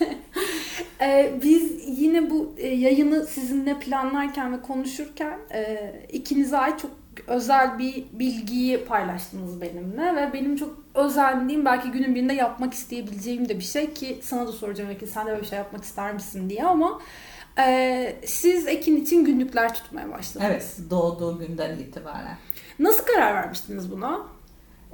ee, 1.00 1.40
biz 1.42 1.72
yine 1.98 2.30
bu 2.30 2.54
e, 2.56 2.68
yayını 2.68 3.26
sizinle 3.26 3.78
planlarken 3.78 4.52
ve 4.52 4.62
konuşurken 4.62 5.38
e, 5.52 5.92
ikinize 6.12 6.58
ait 6.58 6.80
çok 6.80 6.90
özel 7.26 7.78
bir 7.78 8.04
bilgiyi 8.12 8.84
paylaştınız 8.84 9.60
benimle 9.60 10.16
ve 10.16 10.32
benim 10.32 10.56
çok 10.56 10.78
özendiğim 10.94 11.64
belki 11.64 11.90
günün 11.90 12.14
birinde 12.14 12.32
yapmak 12.32 12.74
isteyebileceğim 12.74 13.48
de 13.48 13.58
bir 13.58 13.64
şey 13.64 13.92
ki 13.94 14.20
sana 14.22 14.46
da 14.46 14.52
soracağım 14.52 14.90
Ekin 14.90 15.06
sen 15.06 15.26
de 15.26 15.30
böyle 15.30 15.42
bir 15.42 15.46
şey 15.46 15.58
yapmak 15.58 15.84
ister 15.84 16.14
misin 16.14 16.50
diye 16.50 16.64
ama 16.64 17.00
e, 17.58 18.16
siz 18.26 18.66
Ekin 18.66 18.96
için 18.96 19.24
günlükler 19.24 19.74
tutmaya 19.74 20.10
başladınız. 20.10 20.50
Evet 20.50 20.76
doğduğu 20.90 21.38
günden 21.38 21.78
itibaren. 21.78 22.36
Nasıl 22.78 23.04
karar 23.04 23.34
vermiştiniz 23.34 23.90
buna? 23.90 24.20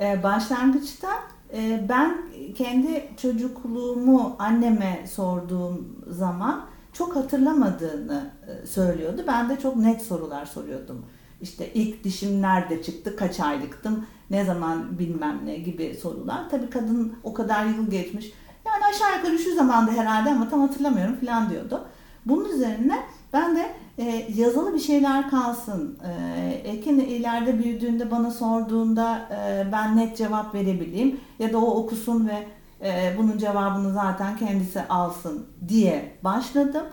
Ee, 0.00 0.22
başlangıçta 0.22 1.08
ee, 1.52 1.84
ben 1.88 2.18
kendi 2.54 3.08
çocukluğumu 3.22 4.36
anneme 4.38 5.04
sorduğum 5.10 6.04
zaman 6.06 6.66
çok 6.92 7.16
hatırlamadığını 7.16 8.30
e, 8.48 8.66
söylüyordu. 8.66 9.24
Ben 9.26 9.48
de 9.48 9.58
çok 9.58 9.76
net 9.76 10.02
sorular 10.02 10.46
soruyordum. 10.46 11.06
İşte 11.40 11.72
ilk 11.72 12.04
dişim 12.04 12.42
nerede 12.42 12.82
çıktı, 12.82 13.16
kaç 13.16 13.40
aylıktım, 13.40 14.06
ne 14.30 14.44
zaman 14.44 14.98
bilmem 14.98 15.40
ne 15.44 15.58
gibi 15.58 15.98
sorular. 16.02 16.50
Tabii 16.50 16.70
kadın 16.70 17.14
o 17.24 17.34
kadar 17.34 17.66
yıl 17.66 17.90
geçmiş. 17.90 18.32
Yani 18.66 18.84
aşağı 18.84 19.16
yukarı 19.16 19.38
şu 19.38 19.54
zamanda 19.54 19.92
herhalde 19.92 20.30
ama 20.30 20.48
tam 20.48 20.60
hatırlamıyorum 20.60 21.16
falan 21.16 21.50
diyordu. 21.50 21.84
Bunun 22.26 22.48
üzerine 22.48 23.02
ben 23.32 23.56
de 23.56 23.74
e, 23.98 24.26
yazılı 24.36 24.74
bir 24.74 24.80
şeyler 24.80 25.30
kalsın. 25.30 25.98
E, 26.04 26.50
Ekin 26.54 27.00
ileride 27.00 27.58
büyüdüğünde 27.58 28.10
bana 28.10 28.30
sorduğunda 28.30 29.28
e, 29.30 29.72
ben 29.72 29.96
net 29.96 30.16
cevap 30.16 30.54
verebileyim 30.54 31.20
ya 31.38 31.52
da 31.52 31.58
o 31.58 31.70
okusun 31.70 32.28
ve 32.28 32.46
e, 32.88 33.14
bunun 33.18 33.38
cevabını 33.38 33.92
zaten 33.92 34.36
kendisi 34.36 34.82
alsın 34.82 35.46
diye 35.68 36.12
başladım. 36.24 36.84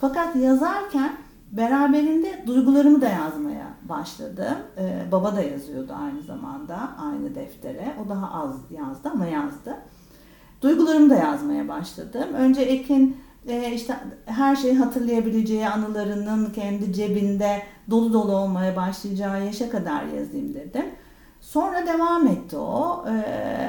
Fakat 0.00 0.36
yazarken 0.36 1.12
beraberinde 1.52 2.42
duygularımı 2.46 3.00
da 3.00 3.08
yazmaya 3.08 3.66
başladım. 3.88 4.56
E, 4.78 5.12
baba 5.12 5.36
da 5.36 5.42
yazıyordu 5.42 5.92
aynı 6.02 6.22
zamanda 6.22 6.90
aynı 6.98 7.34
deftere. 7.34 7.94
O 8.04 8.08
daha 8.08 8.42
az 8.42 8.54
yazdı 8.70 9.10
ama 9.14 9.26
yazdı. 9.26 9.76
Duygularımı 10.62 11.10
da 11.10 11.14
yazmaya 11.14 11.68
başladım. 11.68 12.28
Önce 12.34 12.62
Ekin 12.62 13.16
e, 13.48 13.72
işte 13.72 13.96
her 14.24 14.56
şeyi 14.56 14.74
hatırlayabileceği 14.74 15.68
anılarının 15.68 16.50
kendi 16.50 16.92
cebinde 16.92 17.62
dolu 17.90 18.12
dolu 18.12 18.32
olmaya 18.36 18.76
başlayacağı 18.76 19.44
yaşa 19.44 19.70
kadar 19.70 20.02
yazayım 20.02 20.54
dedim. 20.54 20.86
Sonra 21.40 21.86
devam 21.86 22.26
etti 22.26 22.56
o. 22.56 23.04
E, 23.08 23.12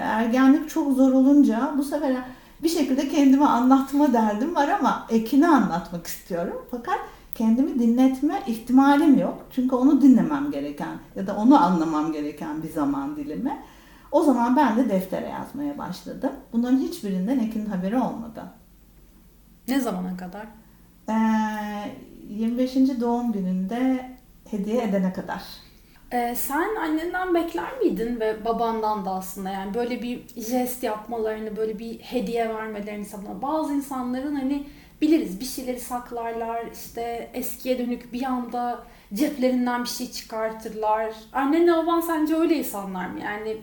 ergenlik 0.01 0.69
çok 0.69 0.93
zor 0.93 1.11
olunca 1.11 1.73
bu 1.77 1.83
sefer 1.83 2.15
bir 2.63 2.69
şekilde 2.69 3.09
kendime 3.09 3.45
anlatma 3.45 4.13
derdim 4.13 4.55
var 4.55 4.69
ama 4.69 5.07
Ekin'i 5.09 5.47
anlatmak 5.47 6.07
istiyorum. 6.07 6.65
Fakat 6.71 6.99
kendimi 7.35 7.79
dinletme 7.79 8.43
ihtimalim 8.47 9.19
yok. 9.19 9.45
Çünkü 9.51 9.75
onu 9.75 10.01
dinlemem 10.01 10.51
gereken 10.51 10.97
ya 11.15 11.27
da 11.27 11.35
onu 11.35 11.63
anlamam 11.63 12.11
gereken 12.11 12.63
bir 12.63 12.69
zaman 12.69 13.15
dilimi. 13.15 13.57
O 14.11 14.23
zaman 14.23 14.55
ben 14.55 14.77
de 14.77 14.89
deftere 14.89 15.29
yazmaya 15.29 15.77
başladım. 15.77 16.31
Bunların 16.53 16.77
hiçbirinden 16.77 17.39
Ekin'in 17.39 17.65
haberi 17.65 17.97
olmadı. 17.97 18.43
Ne 19.67 19.79
zamana 19.79 20.17
kadar? 20.17 20.45
Ee, 21.09 21.13
25. 22.29 22.75
doğum 23.01 23.31
gününde 23.31 24.09
hediye 24.51 24.83
edene 24.83 25.13
kadar. 25.13 25.41
Ee, 26.11 26.35
sen 26.37 26.75
annenden 26.75 27.35
bekler 27.35 27.77
miydin 27.77 28.19
ve 28.19 28.45
babandan 28.45 29.05
da 29.05 29.11
aslında 29.11 29.49
yani 29.49 29.73
böyle 29.73 30.01
bir 30.01 30.21
jest 30.35 30.83
yapmalarını, 30.83 31.57
böyle 31.57 31.79
bir 31.79 31.99
hediye 31.99 32.49
vermelerini 32.49 33.05
sana. 33.05 33.41
Bazı 33.41 33.73
insanların 33.73 34.35
hani 34.35 34.67
biliriz 35.01 35.39
bir 35.39 35.45
şeyleri 35.45 35.79
saklarlar, 35.79 36.65
işte 36.73 37.29
eskiye 37.33 37.77
dönük 37.79 38.13
bir 38.13 38.23
anda 38.23 38.79
ceplerinden 39.13 39.83
bir 39.83 39.89
şey 39.89 40.11
çıkartırlar. 40.11 41.13
Annenle 41.33 41.71
baban 41.71 42.01
sence 42.01 42.35
öyle 42.35 42.55
insanlar 42.55 43.07
mı? 43.07 43.19
Yani 43.19 43.57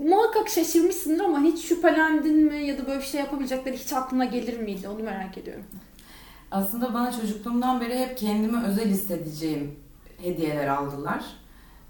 muhakkak 0.00 0.48
şaşırmışsındır 0.48 1.24
ama 1.24 1.40
hiç 1.40 1.64
şüphelendin 1.64 2.44
mi 2.44 2.66
ya 2.66 2.78
da 2.78 2.86
böyle 2.86 3.00
bir 3.00 3.04
şey 3.04 3.20
yapabilecekleri 3.20 3.76
hiç 3.76 3.92
aklına 3.92 4.24
gelir 4.24 4.60
miydi 4.60 4.88
onu 4.88 5.02
merak 5.02 5.38
ediyorum. 5.38 5.64
Aslında 6.50 6.94
bana 6.94 7.12
çocukluğumdan 7.12 7.80
beri 7.80 7.98
hep 7.98 8.18
kendimi 8.18 8.64
özel 8.64 8.88
hissedeceğim 8.88 9.76
hediyeler 10.22 10.68
aldılar. 10.68 11.24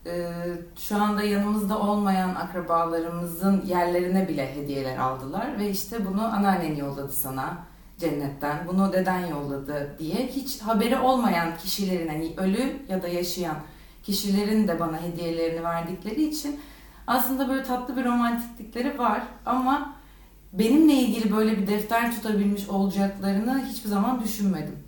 Ee, 0.07 0.33
şu 0.79 1.03
anda 1.03 1.23
yanımızda 1.23 1.79
olmayan 1.79 2.35
akrabalarımızın 2.35 3.63
yerlerine 3.67 4.29
bile 4.29 4.55
hediyeler 4.57 4.97
aldılar 4.97 5.59
ve 5.59 5.71
işte 5.71 6.07
bunu 6.07 6.25
anneannen 6.25 6.75
yolladı 6.75 7.13
sana 7.13 7.59
cennetten, 7.99 8.67
bunu 8.69 8.93
deden 8.93 9.27
yolladı 9.27 9.97
diye 9.99 10.27
hiç 10.27 10.61
haberi 10.61 10.99
olmayan 10.99 11.57
kişilerin 11.57 12.09
hani 12.09 12.35
ölü 12.37 12.77
ya 12.89 13.03
da 13.03 13.09
yaşayan 13.09 13.57
kişilerin 14.03 14.69
de 14.69 14.81
bana 14.81 15.03
hediyelerini 15.03 15.65
verdikleri 15.65 16.25
için 16.25 16.61
Aslında 17.07 17.49
böyle 17.49 17.63
tatlı 17.63 17.97
bir 17.97 18.05
romantiklikleri 18.05 18.99
var 18.99 19.23
ama 19.47 19.93
benimle 20.53 20.93
ilgili 20.93 21.37
böyle 21.37 21.59
bir 21.59 21.67
defter 21.67 22.15
tutabilmiş 22.15 22.69
olacaklarını 22.69 23.67
hiçbir 23.67 23.89
zaman 23.89 24.23
düşünmedim. 24.25 24.79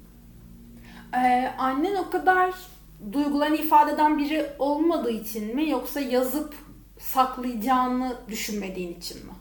Ee, 1.15 1.55
annen 1.59 1.95
o 1.97 2.11
kadar 2.11 2.55
duygularını 3.13 3.57
ifade 3.57 3.93
eden 3.93 4.19
biri 4.19 4.47
olmadığı 4.59 5.11
için 5.11 5.57
mi 5.57 5.71
yoksa 5.71 6.01
yazıp 6.01 6.55
saklayacağını 6.99 8.17
düşünmediğin 8.29 8.95
için 8.95 9.27
mi? 9.27 9.33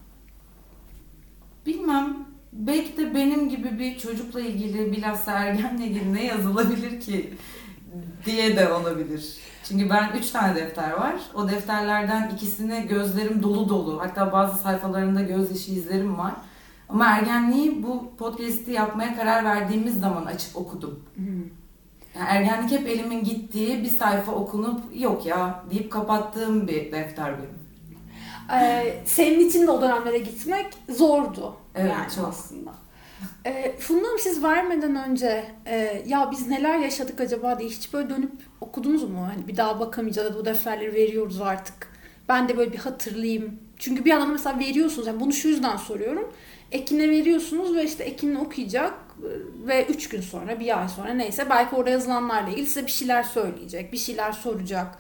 Bilmem. 1.66 2.18
Belki 2.54 2.98
de 2.98 3.16
benim 3.16 3.50
gibi 3.50 3.80
bir 3.80 3.98
çocukla 3.98 4.42
ilgili 4.42 4.92
bilhassa 4.92 5.32
ergenle 5.32 5.86
ilgili 5.86 6.14
ne 6.14 6.26
yazılabilir 6.26 7.02
ki 7.02 7.34
diye 8.26 8.58
de 8.58 8.74
olabilir. 8.74 9.38
Çünkü 9.64 9.90
ben 9.90 10.12
üç 10.18 10.32
tane 10.32 10.56
defter 10.56 10.92
var. 10.92 11.14
O 11.36 11.50
defterlerden 11.50 12.32
ikisine 12.36 12.82
gözlerim 12.82 13.44
dolu 13.44 13.70
dolu. 13.70 14.02
Hatta 14.02 14.32
bazı 14.32 14.62
sayfalarında 14.62 15.22
gözyaşı 15.22 15.72
izlerim 15.72 16.18
var. 16.18 16.34
Ama 16.90 17.06
ergenliği 17.06 17.84
bu 17.84 18.12
podcast'i 18.18 18.72
yapmaya 18.72 19.16
karar 19.16 19.46
verdiğimiz 19.46 20.00
zaman 20.00 20.26
açıp 20.26 20.58
okudum. 20.58 21.04
Yani 22.18 22.30
ergenlik 22.30 22.72
hep 22.72 22.88
elimin 22.88 23.24
gittiği 23.24 23.84
bir 23.84 23.90
sayfa 23.90 24.32
okunup 24.32 24.82
yok 24.96 25.26
ya 25.26 25.64
deyip 25.72 25.92
kapattığım 25.92 26.68
bir 26.68 26.92
defter 26.92 27.34
benim. 27.38 27.64
Ee, 28.62 28.96
senin 29.06 29.50
için 29.50 29.68
de 29.68 29.72
o 29.72 29.82
dönemlere 29.82 30.18
gitmek 30.18 30.74
zordu. 30.90 31.56
Evet, 31.76 31.92
yani 31.92 32.12
çok. 32.16 32.28
aslında. 32.28 32.72
Ee, 33.46 33.76
Funda 33.80 34.08
Hanım 34.08 34.20
siz 34.20 34.44
vermeden 34.44 34.96
önce 35.10 35.46
e, 35.66 36.04
ya 36.08 36.30
biz 36.32 36.48
neler 36.48 36.80
yaşadık 36.80 37.22
acaba 37.22 37.60
diye 37.60 37.70
hiç 37.70 37.94
böyle 37.94 38.10
dönüp 38.10 38.32
okudunuz 38.62 39.04
mu? 39.04 39.28
Hani 39.34 39.48
bir 39.48 39.58
daha 39.58 39.80
bakamayacağız 39.80 40.30
ya 40.30 40.40
bu 40.40 40.46
defterleri 40.46 40.94
veriyoruz 40.94 41.42
artık. 41.42 41.94
Ben 42.30 42.50
de 42.50 42.58
böyle 42.58 42.74
bir 42.74 42.78
hatırlayayım. 42.78 43.60
Çünkü 43.80 44.06
bir 44.06 44.10
yandan 44.10 44.32
mesela 44.32 44.60
veriyorsunuz. 44.60 45.08
Yani 45.08 45.20
bunu 45.20 45.34
şu 45.34 45.48
yüzden 45.48 45.78
soruyorum. 45.78 46.34
Ekin'e 46.72 47.10
veriyorsunuz 47.10 47.76
ve 47.76 47.84
işte 47.84 48.04
Ekin 48.04 48.36
okuyacak 48.36 48.94
e, 49.24 49.68
ve 49.68 49.86
3 49.86 50.10
gün 50.10 50.22
sonra, 50.22 50.60
bir 50.60 50.82
ay 50.82 50.90
sonra 50.90 51.14
neyse 51.14 51.50
belki 51.50 51.76
orada 51.76 51.90
yazılanlarla 51.90 52.50
ilgili 52.50 52.66
size 52.66 52.86
bir 52.86 52.92
şeyler 52.92 53.24
söyleyecek, 53.24 53.94
bir 53.94 53.98
şeyler 53.98 54.32
soracak. 54.32 54.98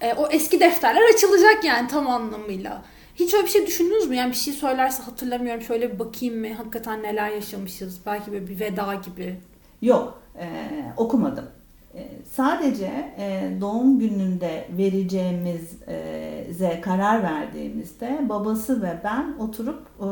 E, 0.00 0.14
o 0.14 0.28
eski 0.30 0.60
defterler 0.60 1.14
açılacak 1.14 1.64
yani 1.64 1.88
tam 1.88 2.08
anlamıyla. 2.08 2.82
Hiç 3.18 3.34
öyle 3.34 3.44
bir 3.44 3.50
şey 3.50 3.66
düşündünüz 3.66 4.08
mü? 4.08 4.16
Yani 4.16 4.30
bir 4.30 4.36
şey 4.36 4.54
söylerse 4.54 5.02
hatırlamıyorum 5.02 5.62
şöyle 5.62 5.92
bir 5.92 5.98
bakayım 5.98 6.40
mı? 6.40 6.54
Hakikaten 6.54 7.02
neler 7.02 7.30
yaşamışız? 7.30 8.00
Belki 8.06 8.32
böyle 8.32 8.48
bir 8.48 8.60
veda 8.60 8.94
gibi. 8.94 9.40
Yok, 9.82 10.22
e, 10.40 10.46
okumadım. 10.96 11.44
E, 11.94 12.08
sadece 12.30 13.14
e, 13.18 13.52
doğum 13.60 13.98
gününde 13.98 14.68
vereceğimize 14.78 16.80
karar 16.82 17.22
verdiğimizde 17.22 18.20
babası 18.28 18.82
ve 18.82 19.00
ben 19.04 19.34
oturup 19.38 19.82
e, 19.98 20.06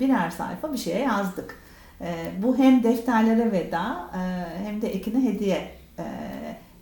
birer 0.00 0.30
sayfa 0.30 0.72
bir 0.72 0.78
şeye 0.78 1.00
yazdık. 1.00 1.56
E, 2.00 2.14
bu 2.42 2.58
hem 2.58 2.82
defterlere 2.82 3.52
veda 3.52 4.10
e, 4.14 4.18
hem 4.64 4.82
de 4.82 4.88
Ekin'e 4.88 5.24
hediye 5.24 5.68
e, 5.98 6.04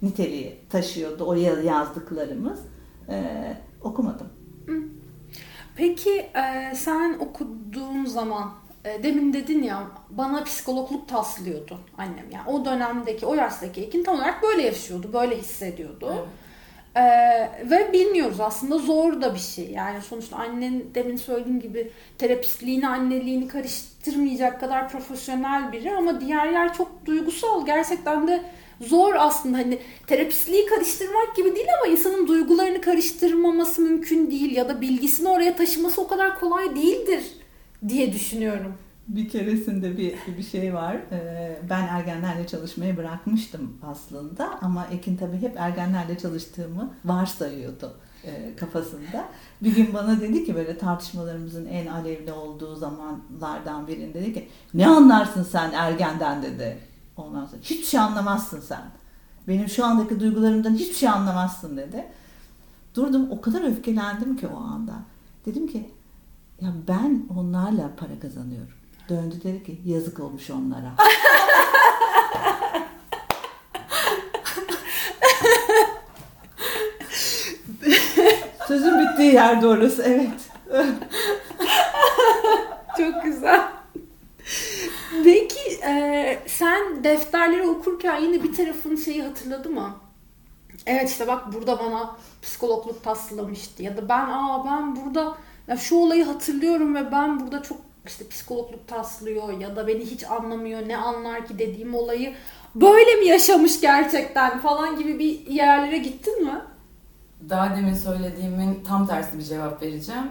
niteliği 0.03 0.57
taşıyordu 0.71 1.25
o 1.27 1.35
yazdıklarımız. 1.35 2.61
E, 3.09 3.23
okumadım. 3.83 4.27
Peki 5.77 6.11
e, 6.11 6.75
sen 6.75 7.17
okuduğun 7.19 8.05
zaman 8.05 8.53
e, 8.85 9.03
demin 9.03 9.33
dedin 9.33 9.63
ya 9.63 9.87
bana 10.11 10.45
psikologluk 10.45 11.09
taslıyordu 11.09 11.81
annem. 11.99 12.31
Yani 12.33 12.49
o 12.49 12.65
dönemdeki, 12.65 13.27
o 13.27 13.35
yaştaki 13.35 13.81
Ekin 13.81 14.05
tam 14.05 14.15
olarak 14.15 14.43
böyle 14.43 14.63
yaşıyordu, 14.63 15.11
böyle 15.13 15.37
hissediyordu. 15.39 16.15
Evet. 16.19 16.29
Ee, 16.97 17.51
ve 17.71 17.93
bilmiyoruz 17.93 18.41
aslında 18.41 18.79
zor 18.79 19.23
da 19.23 19.35
bir 19.35 19.39
şey. 19.39 19.71
Yani 19.71 20.03
sonuçta 20.03 20.37
annen 20.37 20.83
demin 20.95 21.17
söylediğim 21.17 21.61
gibi 21.61 21.93
terapistliğini, 22.19 22.89
anneliğini 22.89 23.49
karıştırmayacak 23.49 24.61
kadar 24.61 24.89
profesyonel 24.89 25.73
biri 25.73 25.93
ama 25.93 26.21
diğer 26.21 26.47
yer 26.47 26.75
çok 26.75 27.07
duygusal. 27.07 27.67
Gerçekten 27.67 28.29
de 28.29 28.43
zor 28.81 29.15
aslında 29.19 29.59
hani 29.59 29.79
terapistliği 30.07 30.67
karıştırmak 30.67 31.37
gibi 31.37 31.55
değil 31.55 31.67
ama 31.83 31.93
insanın 31.93 32.29
duygularını 32.29 32.81
karıştırmaması 32.81 33.81
mümkün 33.83 34.31
değil 34.31 34.57
ya 34.57 34.69
da 34.69 34.81
bilgisini 34.81 35.29
oraya 35.29 35.57
taşıması 35.57 36.01
o 36.01 36.09
kadar 36.09 36.41
kolay 36.41 36.77
değildir 36.77 37.23
diye 37.89 38.13
düşünüyorum. 38.13 38.75
Bir 39.09 39.29
keresinde 39.29 39.99
bir 39.99 40.15
bir 40.39 40.43
şey 40.43 40.75
var. 40.75 40.97
Ee, 41.13 41.59
Ben 41.71 41.83
ergenlerle 41.87 42.47
çalışmayı 42.47 42.97
bırakmıştım 42.97 43.79
aslında 43.83 44.59
ama 44.63 44.87
Ekin 44.93 45.17
tabii 45.17 45.37
hep 45.37 45.53
ergenlerle 45.57 46.19
çalıştığımı 46.19 46.95
varsayıyordu 47.05 47.93
e, 48.25 48.57
kafasında. 48.57 49.25
Bir 49.63 49.75
gün 49.75 49.95
bana 49.95 50.21
dedi 50.21 50.45
ki 50.45 50.55
böyle 50.55 50.79
tartışmalarımızın 50.79 51.67
en 51.67 51.87
alevli 51.87 52.33
olduğu 52.33 52.77
zamanlardan 52.77 53.89
birinde 53.89 54.15
dedi 54.15 54.35
ki 54.35 54.49
ne 54.75 54.87
anlarsın 54.87 55.43
sen 55.43 55.73
ergenden 55.73 56.43
dedi. 56.43 56.79
Ondan 57.21 57.47
sonra 57.47 57.63
hiçbir 57.63 57.85
şey 57.85 58.01
anlamazsın 58.01 58.61
sen. 58.61 58.83
Benim 59.49 59.69
şu 59.69 59.85
andaki 59.85 60.21
duygularımdan 60.21 60.75
hiçbir 60.75 60.95
şey 60.95 61.09
anlamazsın 61.09 61.77
dedi. 61.77 62.07
Durdum 62.95 63.31
o 63.31 63.41
kadar 63.41 63.71
öfkelendim 63.71 64.37
ki 64.37 64.49
o 64.49 64.57
anda. 64.57 64.93
Dedim 65.47 65.67
ki 65.67 65.91
ya 66.61 66.73
ben 66.89 67.27
onlarla 67.37 67.91
para 67.97 68.21
kazanıyorum. 68.21 68.73
Döndü 69.09 69.35
dedi 69.45 69.65
ki 69.65 69.81
yazık 69.85 70.21
olmuş 70.21 70.51
onlara. 70.51 70.93
Sözün 78.69 79.01
bittiği 79.01 79.35
yerde 79.35 79.67
orası 79.67 80.03
evet. 80.03 80.51
Çok 82.99 83.23
güzel. 83.25 83.80
Peki 85.25 85.81
e, 85.85 86.39
sen 86.47 87.05
defterleri 87.05 87.67
okurken 87.69 88.21
yine 88.21 88.43
bir 88.43 88.55
tarafın 88.55 88.97
şeyi 88.97 89.23
hatırladı 89.23 89.71
mı? 89.71 89.97
Evet 90.87 91.11
işte 91.11 91.29
bak 91.29 91.53
burada 91.53 91.79
bana 91.79 92.17
psikologluk 92.43 93.05
taslamıştı 93.05 93.83
ya 93.83 93.97
da 93.97 94.09
ben 94.09 94.27
aa 94.31 94.65
ben 94.65 94.97
burada 94.97 95.37
ya 95.69 95.77
şu 95.77 95.97
olayı 95.97 96.25
hatırlıyorum 96.25 96.95
ve 96.95 97.13
ben 97.13 97.41
burada 97.41 97.63
çok 97.63 97.79
işte 98.07 98.29
psikologluk 98.29 98.89
taslıyor 98.89 99.61
ya 99.61 99.77
da 99.77 99.87
beni 99.87 100.01
hiç 100.01 100.25
anlamıyor 100.25 100.89
ne 100.89 100.97
anlar 100.97 101.47
ki 101.47 101.59
dediğim 101.59 101.95
olayı 101.95 102.35
böyle 102.75 103.15
mi 103.15 103.27
yaşamış 103.27 103.81
gerçekten 103.81 104.59
falan 104.59 104.99
gibi 104.99 105.19
bir 105.19 105.47
yerlere 105.47 105.99
gittin 105.99 106.45
mi? 106.45 106.61
Daha 107.49 107.77
demin 107.77 107.95
söylediğimin 107.95 108.85
tam 108.89 109.07
tersi 109.07 109.39
bir 109.39 109.43
cevap 109.43 109.83
vereceğim. 109.83 110.31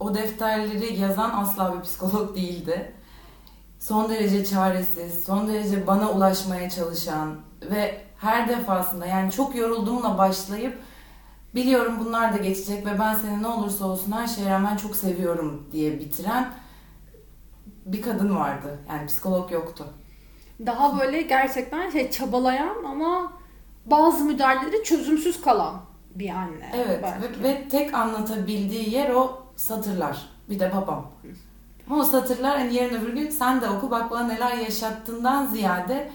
O 0.00 0.14
defterleri 0.14 1.00
yazan 1.00 1.30
asla 1.30 1.74
bir 1.78 1.82
psikolog 1.82 2.36
değildi. 2.36 2.92
Son 3.80 4.10
derece 4.10 4.44
çaresiz, 4.44 5.24
son 5.24 5.48
derece 5.48 5.86
bana 5.86 6.10
ulaşmaya 6.10 6.70
çalışan 6.70 7.36
ve 7.70 8.00
her 8.16 8.48
defasında 8.48 9.06
yani 9.06 9.32
çok 9.32 9.56
yorulduğumla 9.56 10.18
başlayıp 10.18 10.78
biliyorum 11.54 11.96
bunlar 12.04 12.32
da 12.32 12.36
geçecek 12.36 12.86
ve 12.86 12.98
ben 12.98 13.14
seni 13.14 13.42
ne 13.42 13.46
olursa 13.46 13.84
olsun 13.84 14.12
her 14.12 14.26
şeye 14.26 14.50
rağmen 14.50 14.76
çok 14.76 14.96
seviyorum 14.96 15.68
diye 15.72 16.00
bitiren 16.00 16.52
bir 17.86 18.02
kadın 18.02 18.36
vardı. 18.36 18.78
Yani 18.88 19.06
psikolog 19.06 19.52
yoktu. 19.52 19.86
Daha 20.66 21.00
böyle 21.00 21.22
gerçekten 21.22 21.90
şey 21.90 22.10
çabalayan 22.10 22.84
ama 22.84 23.32
bazı 23.86 24.24
müdahaleleri 24.24 24.84
çözümsüz 24.84 25.40
kalan 25.40 25.74
bir 26.14 26.30
anne. 26.30 26.72
Evet 26.74 27.00
belki. 27.02 27.42
ve, 27.42 27.48
ve 27.48 27.68
tek 27.68 27.94
anlatabildiği 27.94 28.94
yer 28.94 29.10
o 29.10 29.42
satırlar. 29.56 30.28
Bir 30.48 30.60
de 30.60 30.72
babam. 30.74 31.06
Ama 31.90 32.00
o 32.02 32.04
satırlar 32.04 32.58
hani 32.58 32.74
yarın 32.74 32.94
öbür 32.94 33.12
gün 33.12 33.30
sen 33.30 33.60
de 33.60 33.68
oku 33.68 33.90
bak 33.90 34.10
bana 34.10 34.26
neler 34.26 34.56
yaşattığından 34.56 35.46
ziyade 35.46 36.10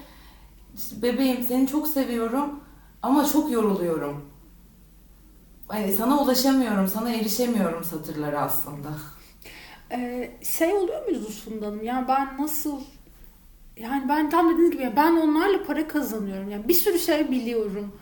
işte 0.76 1.02
bebeğim 1.02 1.42
seni 1.42 1.66
çok 1.66 1.88
seviyorum 1.88 2.60
ama 3.02 3.24
çok 3.24 3.50
yoruluyorum. 3.50 4.24
Hani 5.68 5.92
sana 5.92 6.22
ulaşamıyorum, 6.22 6.88
sana 6.88 7.10
erişemiyorum 7.10 7.84
satırları 7.84 8.40
aslında. 8.40 8.88
Ee, 9.92 10.30
şey 10.42 10.74
oluyor 10.74 11.04
muyuz 11.04 11.44
Funda 11.44 11.66
Hanım? 11.66 11.84
Yani 11.84 12.08
ben 12.08 12.36
nasıl 12.38 12.80
yani 13.76 14.08
ben 14.08 14.30
tam 14.30 14.52
dediğiniz 14.52 14.70
gibi 14.70 14.92
ben 14.96 15.16
onlarla 15.16 15.64
para 15.66 15.88
kazanıyorum. 15.88 16.50
Yani 16.50 16.68
bir 16.68 16.74
sürü 16.74 16.98
şey 16.98 17.30
biliyorum. 17.30 17.92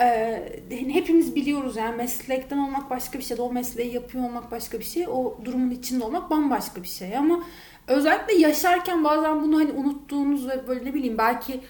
Ee, 0.00 0.62
hani 0.70 0.94
hepimiz 0.94 1.34
biliyoruz 1.34 1.76
yani 1.76 1.96
meslekten 1.96 2.58
olmak 2.58 2.90
başka 2.90 3.18
bir 3.18 3.24
şey. 3.24 3.36
O 3.40 3.52
mesleği 3.52 3.94
yapıyor 3.94 4.24
olmak 4.24 4.50
başka 4.50 4.78
bir 4.78 4.84
şey. 4.84 5.08
O 5.08 5.38
durumun 5.44 5.70
içinde 5.70 6.04
olmak 6.04 6.30
bambaşka 6.30 6.82
bir 6.82 6.88
şey. 6.88 7.16
Ama 7.16 7.44
özellikle 7.88 8.34
yaşarken 8.34 9.04
bazen 9.04 9.42
bunu 9.42 9.58
hani 9.58 9.72
unuttuğunuz 9.72 10.48
ve 10.48 10.68
böyle 10.68 10.84
ne 10.84 10.94
bileyim 10.94 11.18
belki 11.18 11.60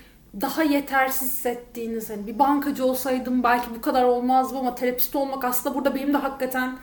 daha 0.40 0.62
yetersiz 0.62 1.32
hissettiğiniz 1.32 2.10
hani 2.10 2.26
bir 2.26 2.38
bankacı 2.38 2.84
olsaydım 2.84 3.42
belki 3.42 3.66
bu 3.76 3.80
kadar 3.80 4.04
olmazdı 4.04 4.58
ama 4.58 4.74
terapist 4.74 5.16
olmak 5.16 5.44
aslında 5.44 5.74
burada 5.74 5.94
benim 5.94 6.14
de 6.14 6.18
hakikaten 6.18 6.78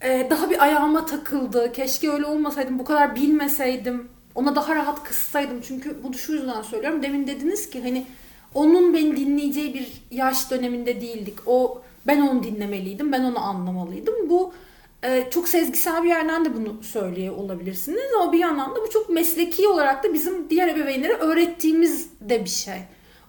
e, 0.00 0.26
daha 0.30 0.50
bir 0.50 0.62
ayağıma 0.62 1.06
takıldı. 1.06 1.72
Keşke 1.72 2.10
öyle 2.10 2.26
olmasaydım, 2.26 2.78
bu 2.78 2.84
kadar 2.84 3.14
bilmeseydim. 3.14 4.08
Ona 4.34 4.56
daha 4.56 4.74
rahat 4.74 5.02
kıssaydım. 5.04 5.60
Çünkü 5.60 6.02
bunu 6.02 6.14
şu 6.14 6.32
yüzden 6.32 6.62
söylüyorum. 6.62 7.02
Demin 7.02 7.26
dediniz 7.26 7.70
ki 7.70 7.82
hani 7.82 8.06
onun 8.54 8.94
beni 8.94 9.16
dinleyeceği 9.16 9.74
bir 9.74 9.92
yaş 10.10 10.50
döneminde 10.50 11.00
değildik. 11.00 11.34
O 11.46 11.82
Ben 12.06 12.20
onu 12.20 12.42
dinlemeliydim, 12.42 13.12
ben 13.12 13.24
onu 13.24 13.38
anlamalıydım. 13.38 14.14
Bu 14.30 14.52
e, 15.04 15.30
çok 15.30 15.48
sezgisel 15.48 16.04
bir 16.04 16.08
yerden 16.08 16.44
de 16.44 16.54
bunu 16.54 16.82
söylüyor 16.82 17.36
olabilirsiniz 17.36 18.02
ama 18.20 18.32
bir 18.32 18.38
yandan 18.38 18.70
da 18.74 18.76
bu 18.86 18.90
çok 18.90 19.08
mesleki 19.08 19.68
olarak 19.68 20.04
da 20.04 20.14
bizim 20.14 20.50
diğer 20.50 20.68
ebeveynlere 20.68 21.12
öğrettiğimiz 21.12 22.08
de 22.20 22.44
bir 22.44 22.50
şey. 22.50 22.78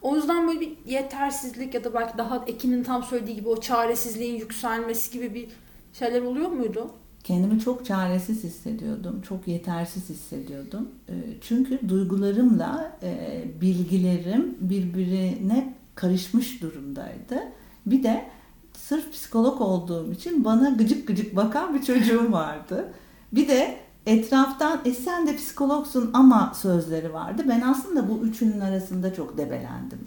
O 0.01 0.15
yüzden 0.15 0.47
böyle 0.47 0.59
bir 0.59 0.71
yetersizlik 0.85 1.73
ya 1.73 1.83
da 1.83 1.93
belki 1.93 2.17
daha 2.17 2.43
Ekin'in 2.47 2.83
tam 2.83 3.03
söylediği 3.03 3.35
gibi 3.35 3.49
o 3.49 3.61
çaresizliğin 3.61 4.39
yükselmesi 4.39 5.11
gibi 5.11 5.33
bir 5.33 5.47
şeyler 5.93 6.21
oluyor 6.21 6.49
muydu? 6.49 6.89
Kendimi 7.25 7.59
çok 7.59 7.85
çaresiz 7.85 8.43
hissediyordum, 8.43 9.21
çok 9.21 9.47
yetersiz 9.47 10.09
hissediyordum. 10.09 10.89
E, 11.09 11.13
çünkü 11.41 11.89
duygularımla 11.89 12.97
e, 13.03 13.43
bilgilerim 13.61 14.57
birbirine 14.59 15.75
karışmış 15.95 16.61
durumdaydı. 16.61 17.43
Bir 17.85 18.03
de 18.03 18.25
sırf 18.73 19.11
psikolog 19.11 19.61
olduğum 19.61 20.11
için 20.11 20.45
bana 20.45 20.69
gıcık 20.69 21.07
gıcık 21.07 21.35
bakan 21.35 21.73
bir 21.73 21.83
çocuğum 21.83 22.31
vardı. 22.31 22.93
Bir 23.31 23.47
de 23.47 23.77
etraftan 24.05 24.81
e 24.85 24.91
sen 24.91 25.27
de 25.27 25.35
psikologsun 25.35 26.09
ama 26.13 26.53
sözleri 26.55 27.13
vardı. 27.13 27.45
Ben 27.49 27.61
aslında 27.61 28.09
bu 28.09 28.17
üçünün 28.17 28.59
arasında 28.59 29.13
çok 29.13 29.37
debelendim 29.37 29.99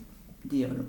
diyorum. 0.50 0.86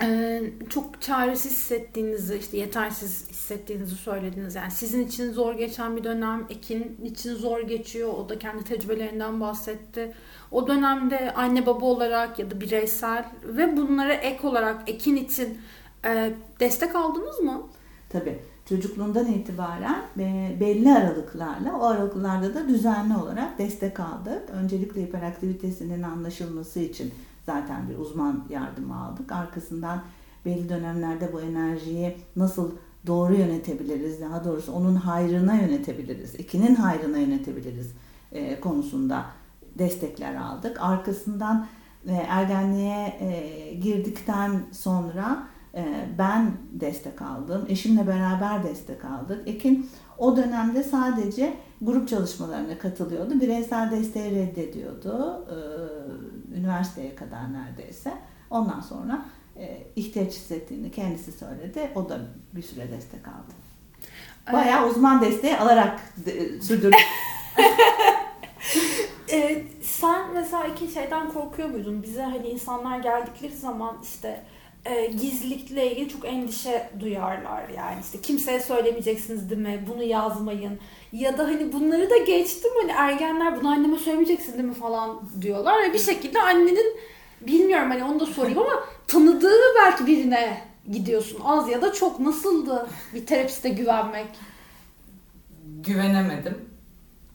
Ee, 0.00 0.42
çok 0.68 1.02
çaresiz 1.02 1.52
hissettiğinizi, 1.52 2.36
işte 2.36 2.56
yetersiz 2.56 3.28
hissettiğinizi 3.30 3.94
söylediniz. 3.94 4.54
Yani 4.54 4.70
sizin 4.70 5.06
için 5.06 5.32
zor 5.32 5.54
geçen 5.54 5.96
bir 5.96 6.04
dönem, 6.04 6.46
Ekin 6.50 7.00
için 7.04 7.34
zor 7.34 7.60
geçiyor. 7.60 8.08
O 8.08 8.28
da 8.28 8.38
kendi 8.38 8.64
tecrübelerinden 8.64 9.40
bahsetti. 9.40 10.14
O 10.50 10.66
dönemde 10.66 11.34
anne 11.34 11.66
baba 11.66 11.84
olarak 11.84 12.38
ya 12.38 12.50
da 12.50 12.60
bireysel 12.60 13.24
ve 13.44 13.76
bunlara 13.76 14.12
ek 14.12 14.46
olarak 14.46 14.88
Ekin 14.88 15.16
için 15.16 15.58
e, 16.04 16.34
destek 16.60 16.96
aldınız 16.96 17.40
mı? 17.40 17.62
Tabii. 18.08 18.38
Çocukluğundan 18.68 19.32
itibaren 19.32 20.02
e, 20.18 20.56
belli 20.60 20.92
aralıklarla, 20.92 21.78
o 21.80 21.84
aralıklarda 21.84 22.54
da 22.54 22.68
düzenli 22.68 23.16
olarak 23.16 23.58
destek 23.58 24.00
aldık. 24.00 24.50
Öncelikle 24.52 25.02
hiperaktivitesinin 25.02 26.02
anlaşılması 26.02 26.80
için 26.80 27.14
zaten 27.46 27.88
bir 27.88 27.98
uzman 27.98 28.44
yardımı 28.50 29.04
aldık. 29.04 29.32
Arkasından 29.32 30.02
belli 30.44 30.68
dönemlerde 30.68 31.32
bu 31.32 31.40
enerjiyi 31.40 32.16
nasıl 32.36 32.70
doğru 33.06 33.34
yönetebiliriz, 33.34 34.20
daha 34.20 34.44
doğrusu 34.44 34.72
onun 34.72 34.94
hayrına 34.94 35.54
yönetebiliriz, 35.54 36.34
ikinin 36.34 36.74
hayrına 36.74 37.18
yönetebiliriz 37.18 37.92
e, 38.32 38.60
konusunda 38.60 39.24
destekler 39.78 40.34
aldık. 40.34 40.76
Arkasından 40.80 41.66
e, 42.06 42.12
ergenliğe 42.12 43.16
e, 43.20 43.74
girdikten 43.74 44.60
sonra 44.72 45.42
e, 45.74 46.08
ben 46.18 46.52
destek 46.72 47.22
aldım, 47.22 47.64
eşimle 47.68 48.06
beraber 48.06 48.62
destek 48.62 49.04
aldık. 49.04 49.48
Ekin 49.48 49.90
o 50.22 50.36
dönemde 50.36 50.82
sadece 50.82 51.54
grup 51.80 52.08
çalışmalarına 52.08 52.78
katılıyordu, 52.78 53.40
bireysel 53.40 53.90
desteği 53.90 54.30
reddediyordu, 54.30 55.46
e, 55.50 55.56
üniversiteye 56.58 57.14
kadar 57.14 57.52
neredeyse. 57.52 58.12
Ondan 58.50 58.80
sonra 58.80 59.24
e, 59.56 59.78
ihtiyaç 59.96 60.32
hissettiğini 60.32 60.90
kendisi 60.90 61.32
söyledi, 61.32 61.90
o 61.94 62.08
da 62.08 62.20
bir 62.52 62.62
süre 62.62 62.90
destek 62.90 63.28
aldı. 63.28 63.52
Bayağı 64.52 64.88
uzman 64.88 65.20
desteği 65.20 65.56
alarak 65.56 66.00
sürdürdük. 66.60 66.94
ee, 69.32 69.62
sen 69.82 70.34
mesela 70.34 70.66
iki 70.66 70.88
şeyden 70.88 71.32
korkuyor 71.32 71.68
muydun? 71.68 72.02
Bize 72.02 72.22
hani 72.22 72.48
insanlar 72.48 72.98
geldikleri 72.98 73.56
zaman 73.56 73.96
işte 74.02 74.42
e, 74.84 75.06
gizlilikle 75.06 75.92
ilgili 75.92 76.08
çok 76.08 76.24
endişe 76.24 76.90
duyarlar 77.00 77.68
yani. 77.68 78.00
İşte 78.04 78.20
kimseye 78.20 78.60
söylemeyeceksiniz 78.60 79.50
değil 79.50 79.60
mi? 79.60 79.84
Bunu 79.88 80.02
yazmayın. 80.02 80.78
Ya 81.12 81.38
da 81.38 81.44
hani 81.44 81.72
bunları 81.72 82.10
da 82.10 82.16
geçtim 82.16 82.70
hani 82.82 82.92
ergenler 82.92 83.60
bunu 83.60 83.68
anneme 83.68 83.98
söylemeyeceksin 83.98 84.52
değil 84.52 84.64
mi 84.64 84.74
falan 84.74 85.20
diyorlar. 85.40 85.82
Ve 85.82 85.92
bir 85.92 85.98
şekilde 85.98 86.42
annenin 86.42 86.96
bilmiyorum 87.40 87.90
hani 87.90 88.04
onu 88.04 88.20
da 88.20 88.26
sorayım 88.26 88.58
ama 88.58 88.84
tanıdığı 89.06 89.60
belki 89.76 90.06
birine 90.06 90.62
gidiyorsun. 90.92 91.40
Az 91.44 91.68
ya 91.68 91.82
da 91.82 91.92
çok. 91.92 92.20
Nasıldı 92.20 92.86
bir 93.14 93.26
terapiste 93.26 93.68
güvenmek? 93.68 94.28
Güvenemedim. 95.84 96.68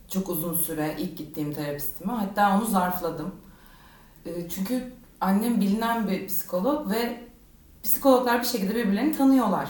Çok 0.10 0.30
uzun 0.30 0.54
süre 0.54 0.96
ilk 1.00 1.18
gittiğim 1.18 1.54
terapistime. 1.54 2.14
Hatta 2.14 2.58
onu 2.58 2.66
zarfladım. 2.66 3.36
E, 4.26 4.50
çünkü 4.50 4.94
annem 5.22 5.62
bilinen 5.62 6.08
bir 6.08 6.28
psikolog 6.28 6.92
ve 6.92 7.27
psikologlar 7.88 8.40
bir 8.40 8.48
şekilde 8.48 8.76
birbirlerini 8.76 9.18
tanıyorlar. 9.18 9.70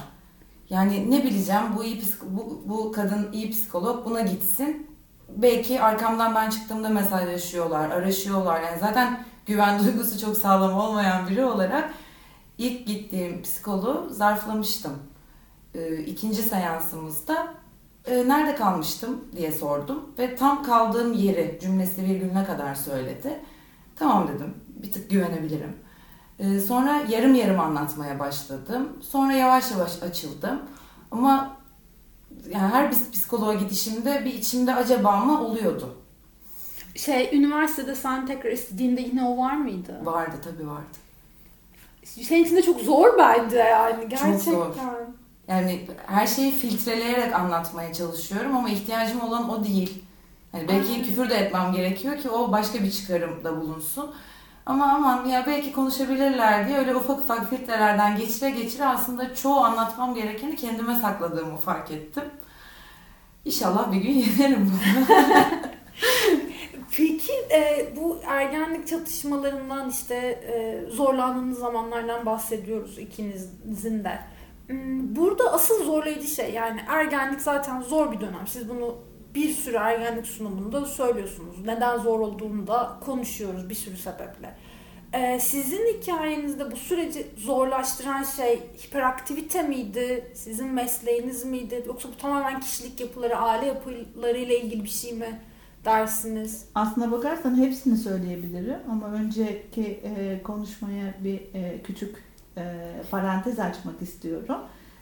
Yani 0.69 1.11
ne 1.11 1.23
bileceğim 1.23 1.63
bu 1.77 1.83
iyi 1.83 2.03
bu, 2.23 2.63
bu 2.65 2.91
kadın 2.91 3.31
iyi 3.31 3.51
psikolog 3.51 4.05
buna 4.05 4.21
gitsin. 4.21 4.87
Belki 5.29 5.81
arkamdan 5.81 6.35
ben 6.35 6.49
çıktığımda 6.49 6.89
mesajlaşıyorlar, 6.89 7.89
araşıyorlar. 7.89 8.61
Yani 8.61 8.79
zaten 8.79 9.25
güven 9.45 9.79
duygusu 9.83 10.19
çok 10.19 10.37
sağlam 10.37 10.79
olmayan 10.79 11.29
biri 11.29 11.45
olarak 11.45 11.93
ilk 12.57 12.87
gittiğim 12.87 13.41
psikoloğu 13.41 14.09
zarflamıştım. 14.09 14.93
Ee, 15.75 15.97
ikinci 15.97 16.41
seansımızda 16.41 17.53
e, 18.05 18.27
nerede 18.27 18.55
kalmıştım 18.55 19.25
diye 19.35 19.51
sordum 19.51 20.09
ve 20.19 20.35
tam 20.35 20.63
kaldığım 20.63 21.13
yeri 21.13 21.59
cümlesi 21.61 22.03
virgülüne 22.03 22.45
kadar 22.45 22.75
söyledi. 22.75 23.39
Tamam 23.95 24.27
dedim 24.27 24.53
bir 24.69 24.91
tık 24.91 25.09
güvenebilirim. 25.09 25.86
Ee, 26.39 26.59
sonra 26.59 27.01
yarım 27.09 27.35
yarım 27.35 27.59
anlatmaya 27.59 28.19
başladım. 28.19 28.89
Sonra 29.09 29.33
yavaş 29.33 29.71
yavaş 29.71 30.03
açıldım. 30.03 30.61
Ama 31.11 31.57
yani 32.49 32.73
her 32.73 32.91
bir 32.91 32.97
psikoloğa 33.11 33.53
gidişimde 33.53 34.25
bir 34.25 34.33
içimde 34.33 34.75
acaba 34.75 35.19
mı 35.19 35.45
oluyordu. 35.45 35.95
Şey 36.95 37.29
üniversitede 37.33 37.95
sen 37.95 38.25
tekrar 38.25 38.51
istediğinde 38.51 39.01
yine 39.01 39.23
o 39.23 39.37
var 39.37 39.53
mıydı? 39.53 39.99
Vardı 40.03 40.35
tabii 40.43 40.67
vardı. 40.67 40.97
Senin 42.03 42.43
için 42.43 42.55
de 42.55 42.61
çok 42.61 42.79
zor 42.81 43.17
bence 43.17 43.57
yani 43.57 44.09
gerçekten. 44.09 44.37
Çok 44.37 44.75
zor. 44.75 44.75
Yani 45.47 45.87
her 46.07 46.27
şeyi 46.27 46.51
filtreleyerek 46.51 47.33
anlatmaya 47.33 47.93
çalışıyorum 47.93 48.55
ama 48.55 48.69
ihtiyacım 48.69 49.21
olan 49.21 49.49
o 49.49 49.63
değil. 49.63 50.03
Yani 50.53 50.67
belki 50.67 50.91
Aynen. 50.91 51.05
küfür 51.05 51.29
de 51.29 51.35
etmem 51.35 51.73
gerekiyor 51.73 52.17
ki 52.17 52.29
o 52.29 52.51
başka 52.51 52.83
bir 52.83 52.91
çıkarımda 52.91 53.61
bulunsun. 53.61 54.11
Ama 54.67 54.93
aman 54.93 55.25
ya 55.25 55.43
belki 55.47 55.71
konuşabilirler 55.71 56.67
diye 56.67 56.77
öyle 56.77 56.95
ufak 56.95 57.19
ufak 57.19 57.49
filtrelerden 57.49 58.17
geçire 58.17 58.49
geçire 58.49 58.85
aslında 58.85 59.35
çoğu 59.35 59.59
anlatmam 59.59 60.15
gerekeni 60.15 60.55
kendime 60.55 60.95
sakladığımı 60.95 61.57
fark 61.57 61.91
ettim. 61.91 62.23
İnşallah 63.45 63.91
bir 63.91 63.97
gün 63.97 64.13
yenerim 64.13 64.71
bunu. 64.71 65.17
Peki 66.97 67.33
e, 67.51 67.93
bu 67.95 68.19
ergenlik 68.27 68.87
çatışmalarından 68.87 69.89
işte 69.89 70.15
e, 70.15 70.85
zorlandığınız 70.91 71.59
zamanlardan 71.59 72.25
bahsediyoruz 72.25 72.99
ikinizin 72.99 74.03
de. 74.03 74.19
Hmm, 74.67 75.15
burada 75.15 75.53
asıl 75.53 75.83
zorlayıcı 75.83 76.27
şey 76.27 76.53
yani 76.53 76.81
ergenlik 76.87 77.41
zaten 77.41 77.81
zor 77.81 78.11
bir 78.11 78.19
dönem. 78.19 78.47
Siz 78.47 78.69
bunu 78.69 78.95
bir 79.35 79.49
sürü 79.49 79.75
ergenlik 79.75 80.27
sunumunda 80.27 80.85
söylüyorsunuz. 80.85 81.65
Neden 81.65 81.97
zor 81.97 82.19
olduğunu 82.19 82.67
da 82.67 82.97
konuşuyoruz 83.05 83.69
bir 83.69 83.75
sürü 83.75 83.97
sebeple. 83.97 84.55
Ee, 85.13 85.39
sizin 85.39 85.93
hikayenizde 85.93 86.71
bu 86.71 86.75
süreci 86.75 87.27
zorlaştıran 87.37 88.23
şey 88.23 88.59
hiperaktivite 88.87 89.63
miydi? 89.63 90.31
Sizin 90.33 90.67
mesleğiniz 90.67 91.45
miydi? 91.45 91.83
Yoksa 91.87 92.09
bu 92.09 92.17
tamamen 92.17 92.59
kişilik 92.59 92.99
yapıları, 92.99 93.37
aile 93.37 93.65
yapılarıyla 93.65 94.55
ilgili 94.55 94.83
bir 94.83 94.89
şey 94.89 95.13
mi 95.13 95.39
dersiniz? 95.85 96.65
Aslına 96.75 97.11
bakarsan 97.11 97.57
hepsini 97.57 97.97
söyleyebilirim 97.97 98.79
ama 98.91 99.07
önceki 99.07 99.99
e, 100.03 100.43
konuşmaya 100.43 101.13
bir 101.23 101.41
e, 101.53 101.81
küçük 101.83 102.23
e, 102.57 102.63
parantez 103.11 103.59
açmak 103.59 104.01
istiyorum. 104.01 104.57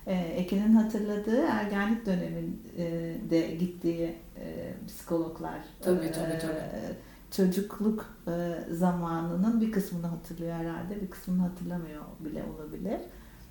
E, 0.08 0.14
Ekin'in 0.14 0.74
hatırladığı 0.74 1.42
ergenlik 1.42 2.06
döneminde 2.06 3.56
gittiği 3.56 4.16
e, 4.38 4.74
psikologlar. 4.88 5.60
Tabii 5.82 6.12
tabii 6.12 6.40
tabii. 6.40 6.54
E, 6.54 6.96
çocukluk 7.32 8.06
e, 8.28 8.56
zamanının 8.74 9.62
bir 9.62 9.72
kısmını 9.72 10.08
hatırlıyor 10.08 10.56
herhalde, 10.56 11.02
bir 11.02 11.08
kısmını 11.08 11.42
hatırlamıyor 11.42 12.02
bile 12.20 12.44
olabilir. 12.44 13.00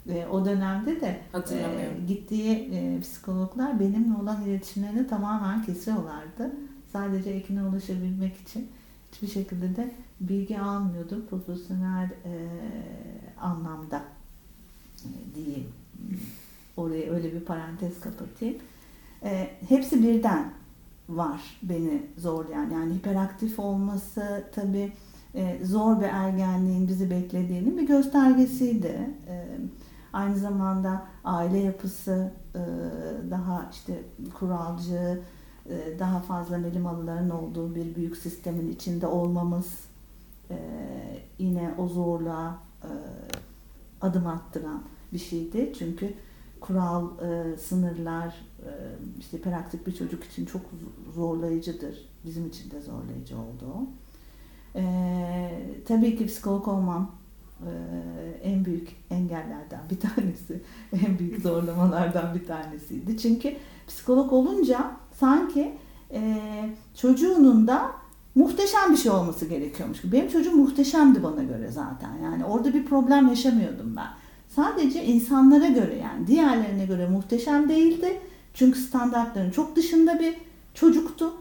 E, 0.08 0.26
o 0.26 0.44
dönemde 0.44 1.00
de 1.00 1.20
e, 1.54 2.06
gittiği 2.06 2.70
e, 2.74 3.00
psikologlar 3.00 3.80
benimle 3.80 4.18
olan 4.22 4.42
iletişimlerini 4.42 5.06
tamamen 5.06 5.62
kesiyorlardı. 5.62 6.52
Sadece 6.92 7.30
Ekin'e 7.30 7.62
ulaşabilmek 7.62 8.36
için 8.36 8.68
hiçbir 9.12 9.28
şekilde 9.28 9.76
de 9.76 9.94
bilgi 10.20 10.60
almıyordu 10.60 11.26
profesyonel 11.30 12.04
e, 12.24 12.32
anlamda 13.40 14.02
e, 15.04 15.34
diyeyim. 15.34 15.68
Oraya 16.76 17.12
öyle 17.12 17.32
bir 17.32 17.40
parantez 17.40 18.00
kapatayım. 18.00 18.56
E, 19.24 19.50
hepsi 19.68 20.02
birden 20.02 20.52
var 21.08 21.40
beni 21.62 22.02
zorlayan. 22.18 22.70
Yani 22.70 22.94
hiperaktif 22.94 23.58
olması 23.58 24.44
tabii 24.54 24.92
e, 25.34 25.58
zor 25.64 26.00
bir 26.00 26.06
ergenliğin 26.06 26.88
bizi 26.88 27.10
beklediğinin 27.10 27.78
bir 27.78 27.86
göstergesiydi. 27.86 29.10
E, 29.28 29.46
Aynı 30.14 30.36
zamanda 30.38 31.02
aile 31.24 31.58
yapısı 31.58 32.32
e, 32.54 32.60
daha 33.30 33.68
işte 33.72 34.02
kuralcı, 34.38 35.20
e, 35.70 35.98
daha 35.98 36.20
fazla 36.20 36.58
melimalıların 36.58 37.30
olduğu 37.30 37.74
bir 37.74 37.94
büyük 37.94 38.16
sistemin 38.16 38.72
içinde 38.72 39.06
olmamız 39.06 39.66
e, 40.50 40.56
yine 41.38 41.74
o 41.78 41.88
zorluğa 41.88 42.58
e, 42.82 42.90
adım 44.00 44.26
attıran 44.26 44.82
bir 45.12 45.18
şeydi. 45.18 45.72
Çünkü 45.78 46.14
kural, 46.66 47.08
e, 47.18 47.56
sınırlar, 47.56 48.28
e, 48.62 48.70
işte 49.18 49.38
hiperaktif 49.38 49.86
bir 49.86 49.94
çocuk 49.94 50.24
için 50.24 50.46
çok 50.46 50.62
zorlayıcıdır. 51.14 52.08
Bizim 52.24 52.46
için 52.46 52.70
de 52.70 52.80
zorlayıcı 52.80 53.36
oldu. 53.38 53.86
E, 54.76 54.84
tabii 55.88 56.16
ki 56.16 56.26
psikolog 56.26 56.68
olmam 56.68 57.10
e, 57.60 57.70
en 58.42 58.64
büyük 58.64 58.96
engellerden 59.10 59.80
bir 59.90 60.00
tanesi, 60.00 60.62
en 61.06 61.18
büyük 61.18 61.42
zorlamalardan 61.42 62.34
bir 62.34 62.46
tanesiydi. 62.46 63.18
Çünkü 63.18 63.56
psikolog 63.86 64.32
olunca 64.32 64.90
sanki 65.12 65.74
e, 66.12 66.40
çocuğunun 66.94 67.66
da 67.66 67.90
muhteşem 68.34 68.92
bir 68.92 68.96
şey 68.96 69.12
olması 69.12 69.46
gerekiyormuş. 69.46 69.98
Benim 70.04 70.28
çocuğum 70.28 70.56
muhteşemdi 70.56 71.22
bana 71.22 71.42
göre 71.42 71.70
zaten. 71.70 72.18
Yani 72.22 72.44
orada 72.44 72.74
bir 72.74 72.86
problem 72.86 73.28
yaşamıyordum 73.28 73.96
ben. 73.96 74.23
Sadece 74.56 75.04
insanlara 75.04 75.66
göre 75.66 75.96
yani 76.02 76.26
diğerlerine 76.26 76.86
göre 76.86 77.08
muhteşem 77.08 77.68
değildi. 77.68 78.20
Çünkü 78.54 78.78
standartların 78.78 79.50
çok 79.50 79.76
dışında 79.76 80.20
bir 80.20 80.34
çocuktu. 80.74 81.32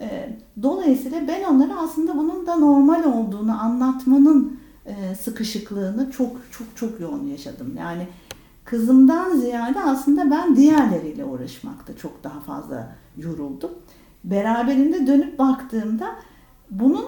E, 0.00 0.36
dolayısıyla 0.62 1.28
ben 1.28 1.44
onlara 1.44 1.76
aslında 1.78 2.16
bunun 2.16 2.46
da 2.46 2.56
normal 2.56 3.04
olduğunu 3.04 3.62
anlatmanın 3.62 4.60
e, 4.86 5.14
sıkışıklığını 5.14 6.10
çok 6.10 6.36
çok 6.50 6.76
çok 6.76 7.00
yoğun 7.00 7.26
yaşadım. 7.26 7.74
Yani 7.78 8.06
kızımdan 8.64 9.36
ziyade 9.36 9.80
aslında 9.80 10.30
ben 10.30 10.56
diğerleriyle 10.56 11.24
uğraşmakta 11.24 11.96
çok 11.96 12.24
daha 12.24 12.40
fazla 12.40 12.96
yoruldum. 13.16 13.70
Beraberinde 14.24 15.06
dönüp 15.06 15.38
baktığımda 15.38 16.16
bunun 16.70 17.04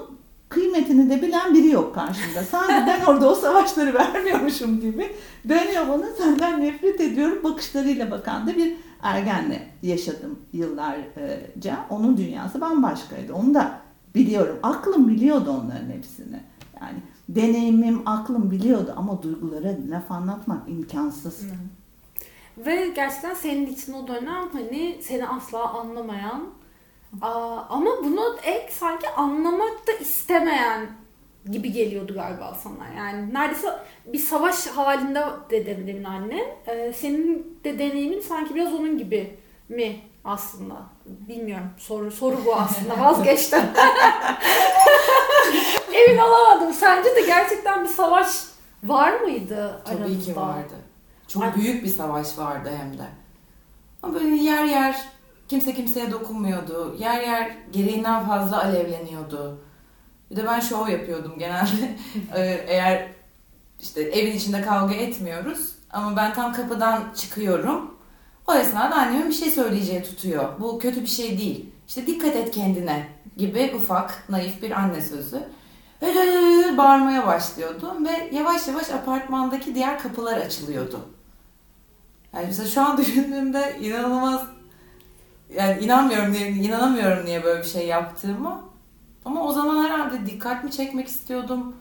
kıymetini 0.48 1.11
de 1.11 1.22
bilen 1.22 1.54
biri 1.54 1.68
yok 1.68 1.94
karşımda. 1.94 2.42
Sanki 2.42 2.87
ben 2.87 3.04
orada 3.04 3.30
o 3.30 3.34
savaşları 3.34 3.94
vermiyormuşum 4.14 4.80
gibi 4.80 5.12
dönüyor 5.48 5.88
bana 5.88 6.06
senden 6.18 6.61
nefret 6.61 7.00
ediyorum 7.00 7.44
bakışlarıyla 7.44 8.11
bakan 8.11 8.46
da 8.46 8.56
bir 8.56 8.76
ergenle 9.02 9.68
yaşadım 9.82 10.38
yıllarca. 10.52 11.76
Onun 11.90 12.16
dünyası 12.16 12.61
bambaşkaydı. 12.61 13.34
Onu 13.34 13.54
da 13.54 13.80
biliyorum. 14.14 14.58
Aklım 14.62 15.08
biliyordu 15.08 15.50
onların 15.50 15.90
hepsini. 15.90 16.40
Yani 16.80 16.98
deneyimim, 17.28 18.08
aklım 18.08 18.50
biliyordu 18.50 18.94
ama 18.96 19.22
duygulara 19.22 19.76
laf 19.90 20.11
anlatmak 20.11 20.68
imkansız. 20.68 21.46
Ve 22.58 22.92
gerçekten 22.96 23.34
senin 23.34 23.66
için 23.66 23.92
o 23.92 24.08
dönem 24.08 24.48
hani 24.52 24.98
seni 25.02 25.28
asla 25.28 25.72
anlamayan 25.72 26.44
aa, 27.23 27.57
ama 27.68 27.90
bunu 28.05 28.37
ek 28.42 28.73
sanki 28.73 29.09
anlamak 29.09 29.87
da 29.87 29.92
istemeyen 29.92 30.87
gibi 31.51 31.73
geliyordu 31.73 32.14
galiba 32.14 32.57
sana. 32.62 32.88
Yani 32.97 33.35
neredeyse 33.35 33.68
bir 34.07 34.18
savaş 34.18 34.66
halinde 34.66 35.25
de 35.51 35.66
demin 35.66 36.05
annen. 36.05 36.44
Ee, 36.66 36.92
senin 36.92 37.59
de 37.64 37.79
deneyimin 37.79 38.21
sanki 38.21 38.55
biraz 38.55 38.75
onun 38.75 38.99
gibi 38.99 39.38
mi 39.68 40.01
aslında? 40.25 40.75
Bilmiyorum. 41.07 41.71
Soru 41.79 42.11
soru 42.11 42.37
bu 42.47 42.55
aslında. 42.57 43.01
Vazgeçtim. 43.05 43.61
Emin 45.92 46.18
olamadım. 46.18 46.73
Sence 46.73 47.16
de 47.16 47.21
gerçekten 47.21 47.85
bir 47.85 47.88
savaş 47.88 48.29
var 48.85 49.21
mıydı 49.21 49.83
Tabii 49.85 49.97
aranızda? 49.99 50.33
ki 50.33 50.37
vardı. 50.40 50.75
Çok 51.29 51.42
Ay- 51.42 51.55
büyük 51.55 51.85
bir 51.85 51.88
savaş 51.88 52.38
vardı 52.38 52.71
hem 52.81 52.99
de. 52.99 53.03
Ama 54.03 54.14
böyle 54.14 54.37
yer 54.37 54.64
yer 54.64 55.05
kimse 55.48 55.74
kimseye 55.74 56.11
dokunmuyordu. 56.11 56.96
Yer 56.98 57.22
yer 57.22 57.56
gereğinden 57.72 58.26
fazla 58.26 58.64
alevleniyordu. 58.64 59.61
Bir 60.30 60.37
de 60.37 60.46
ben 60.46 60.61
şov 60.61 60.88
yapıyordum 60.88 61.38
genelde. 61.38 61.96
Ee, 62.34 62.64
Eğer 62.68 63.08
işte 63.80 64.02
evin 64.02 64.37
içinde 64.37 64.62
kavga 64.62 64.94
etmiyoruz 64.94 65.72
ama 65.90 66.16
ben 66.16 66.34
tam 66.34 66.52
kapıdan 66.52 67.02
çıkıyorum. 67.16 67.94
O 68.46 68.54
esnada 68.54 68.94
annemin 68.94 69.28
bir 69.28 69.34
şey 69.34 69.50
söyleyeceği 69.50 70.02
tutuyor. 70.02 70.61
Bu 70.61 70.78
kötü 70.78 71.02
bir 71.02 71.06
şey 71.06 71.38
değil. 71.38 71.70
İşte 71.88 72.06
dikkat 72.06 72.37
et 72.37 72.50
kendine 72.50 73.08
gibi 73.37 73.72
ufak, 73.76 74.28
naif 74.28 74.62
bir 74.62 74.70
anne 74.70 75.00
sözü. 75.00 75.42
Böyle 76.02 76.76
bağırmaya 76.76 77.26
başlıyordum 77.26 78.06
ve 78.06 78.30
yavaş 78.32 78.68
yavaş 78.68 78.90
apartmandaki 78.90 79.74
diğer 79.74 79.98
kapılar 79.98 80.37
açılıyordu. 80.37 81.00
Yani 82.34 82.46
mesela 82.46 82.68
şu 82.68 82.80
an 82.80 82.98
düşündüğümde 82.98 83.76
inanılmaz 83.80 84.40
yani 85.56 85.84
inanmıyorum 85.84 86.34
diye, 86.34 86.48
inanamıyorum 86.48 87.24
niye 87.24 87.44
böyle 87.44 87.62
bir 87.62 87.68
şey 87.68 87.87
yaptığımı. 87.87 88.61
Ama 89.24 89.44
o 89.44 89.52
zaman 89.52 89.84
herhalde 89.84 90.26
dikkat 90.26 90.64
mi 90.64 90.70
çekmek 90.70 91.08
istiyordum? 91.08 91.76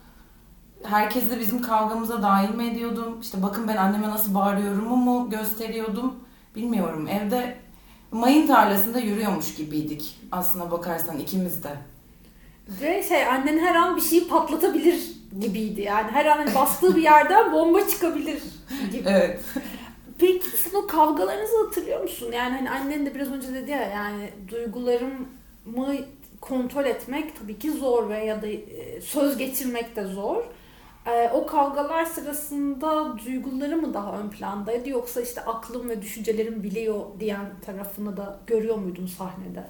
Herkesle 0.84 1.40
bizim 1.40 1.62
kavgamıza 1.62 2.22
dahil 2.22 2.54
mi 2.54 2.66
ediyordum? 2.66 3.18
İşte 3.22 3.42
bakın 3.42 3.68
ben 3.68 3.76
anneme 3.76 4.08
nasıl 4.08 4.34
bağırıyorumu 4.34 4.96
mu 4.96 5.30
gösteriyordum? 5.30 6.14
Bilmiyorum. 6.56 7.08
Evde 7.08 7.56
mayın 8.12 8.46
tarlasında 8.46 8.98
yürüyormuş 8.98 9.54
gibiydik 9.54 10.18
aslına 10.32 10.70
bakarsan 10.70 11.18
ikimiz 11.18 11.64
de. 11.64 11.70
Ve 12.68 13.02
şey 13.02 13.26
annen 13.26 13.58
her 13.58 13.74
an 13.74 13.96
bir 13.96 14.00
şeyi 14.00 14.28
patlatabilir 14.28 15.00
gibiydi. 15.40 15.80
Yani 15.80 16.10
her 16.10 16.26
an 16.26 16.36
hani 16.36 16.54
bastığı 16.54 16.96
bir 16.96 17.02
yerden 17.02 17.52
bomba 17.52 17.88
çıkabilir 17.88 18.42
gibi. 18.92 19.02
Evet. 19.08 19.40
Peki 20.18 20.46
sen 20.50 20.78
o 20.78 20.86
kavgalarınızı 20.86 21.64
hatırlıyor 21.64 22.02
musun? 22.02 22.32
Yani 22.32 22.56
hani 22.56 22.70
annen 22.70 23.06
de 23.06 23.14
biraz 23.14 23.32
önce 23.32 23.54
dedi 23.54 23.70
ya 23.70 23.80
yani 23.80 24.30
duygularımı 24.50 25.26
kontrol 26.40 26.84
etmek 26.84 27.40
tabii 27.40 27.58
ki 27.58 27.70
zor 27.72 28.08
ve 28.08 28.24
ya 28.24 28.42
da 28.42 28.46
e, 28.46 29.00
söz 29.00 29.38
geçirmek 29.38 29.96
de 29.96 30.04
zor. 30.04 30.44
E, 31.06 31.30
o 31.34 31.46
kavgalar 31.46 32.04
sırasında 32.04 33.18
duyguları 33.26 33.76
mı 33.76 33.94
daha 33.94 34.18
ön 34.18 34.28
plandaydı 34.28 34.88
yoksa 34.88 35.20
işte 35.20 35.44
aklım 35.44 35.88
ve 35.88 36.02
düşüncelerim 36.02 36.62
biliyor 36.62 37.00
diyen 37.20 37.46
tarafını 37.66 38.16
da 38.16 38.40
görüyor 38.46 38.76
muydun 38.76 39.06
sahnede? 39.06 39.66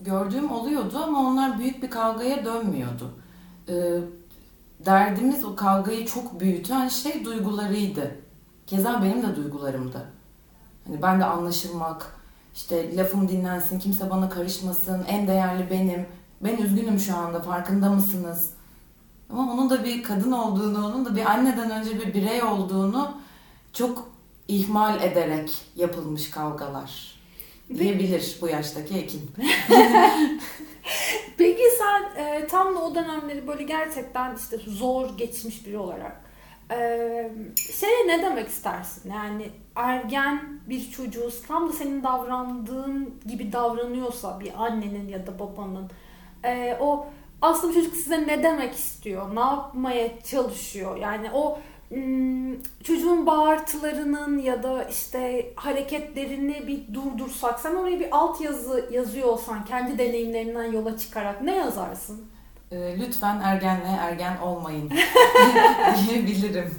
Gördüğüm 0.00 0.50
oluyordu 0.50 0.98
ama 1.02 1.20
onlar 1.20 1.58
büyük 1.58 1.82
bir 1.82 1.90
kavgaya 1.90 2.44
dönmüyordu. 2.44 3.10
Ee, 3.68 3.72
derdimiz 4.86 5.44
o 5.44 5.56
kavgayı 5.56 6.06
çok 6.06 6.40
büyüten 6.40 6.88
şey 6.88 7.24
duygularıydı. 7.24 8.21
Keza 8.66 9.02
benim 9.02 9.22
de 9.22 9.36
duygularımdı. 9.36 10.06
Hani 10.86 11.02
ben 11.02 11.20
de 11.20 11.24
anlaşılmak, 11.24 12.20
işte 12.54 12.96
lafım 12.96 13.28
dinlensin, 13.28 13.78
kimse 13.78 14.10
bana 14.10 14.28
karışmasın, 14.28 15.04
en 15.08 15.26
değerli 15.26 15.70
benim. 15.70 16.06
Ben 16.40 16.56
üzgünüm 16.56 16.98
şu 16.98 17.16
anda, 17.16 17.40
farkında 17.40 17.90
mısınız? 17.90 18.50
Ama 19.30 19.52
onun 19.52 19.70
da 19.70 19.84
bir 19.84 20.02
kadın 20.02 20.32
olduğunu, 20.32 20.86
onun 20.86 21.04
da 21.04 21.16
bir 21.16 21.30
anneden 21.30 21.70
önce 21.70 22.00
bir 22.00 22.14
birey 22.14 22.42
olduğunu 22.42 23.14
çok 23.72 24.10
ihmal 24.48 25.02
ederek 25.02 25.58
yapılmış 25.76 26.30
kavgalar 26.30 27.18
diyebilir 27.78 28.38
bu 28.40 28.48
yaştaki 28.48 28.98
Ekin. 28.98 29.30
Peki 31.36 31.62
sen 31.78 32.24
e, 32.24 32.46
tam 32.46 32.76
da 32.76 32.80
o 32.80 32.94
dönemleri 32.94 33.46
böyle 33.46 33.62
gerçekten 33.62 34.36
işte 34.36 34.56
zor 34.66 35.18
geçmiş 35.18 35.66
biri 35.66 35.78
olarak 35.78 36.21
e, 36.70 36.76
şeye 37.56 38.06
ne 38.06 38.22
demek 38.22 38.48
istersin? 38.48 39.10
Yani 39.10 39.50
ergen 39.76 40.60
bir 40.68 40.90
çocuğu 40.90 41.30
tam 41.48 41.68
da 41.68 41.72
senin 41.72 42.02
davrandığın 42.02 43.20
gibi 43.26 43.52
davranıyorsa 43.52 44.40
bir 44.40 44.64
annenin 44.64 45.08
ya 45.08 45.26
da 45.26 45.38
babanın 45.38 45.90
e, 46.44 46.76
o 46.80 47.06
aslında 47.42 47.74
çocuk 47.74 47.96
size 47.96 48.26
ne 48.26 48.42
demek 48.42 48.74
istiyor? 48.74 49.36
Ne 49.36 49.40
yapmaya 49.40 50.22
çalışıyor? 50.22 50.96
Yani 50.96 51.30
o 51.32 51.58
hmm, 51.88 52.62
çocuğun 52.84 53.26
bağırtılarının 53.26 54.38
ya 54.38 54.62
da 54.62 54.84
işte 54.84 55.52
hareketlerini 55.56 56.66
bir 56.66 56.94
durdursak 56.94 57.60
sen 57.60 57.74
oraya 57.74 58.00
bir 58.00 58.08
alt 58.10 58.40
yazı 58.40 58.88
yazıyor 58.92 59.28
olsan 59.28 59.64
kendi 59.64 59.98
deneyimlerinden 59.98 60.72
yola 60.72 60.98
çıkarak 60.98 61.42
ne 61.42 61.56
yazarsın? 61.56 62.31
Ee, 62.72 62.96
lütfen 62.98 63.40
ergenle 63.40 63.86
ergen 64.00 64.36
olmayın 64.36 64.90
diyebilirim. 66.06 66.74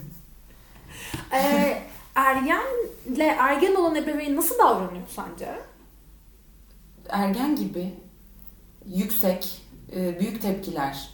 Ee, 1.34 1.82
ergenle 2.16 3.26
ergen 3.40 3.76
olan 3.76 3.96
ebeveyn 3.96 4.36
nasıl 4.36 4.60
davranıyor 4.60 5.08
sence? 5.10 5.60
Ergen 7.10 7.56
gibi 7.56 7.94
yüksek, 8.86 9.62
e, 9.96 10.20
büyük 10.20 10.42
tepkiler. 10.42 11.10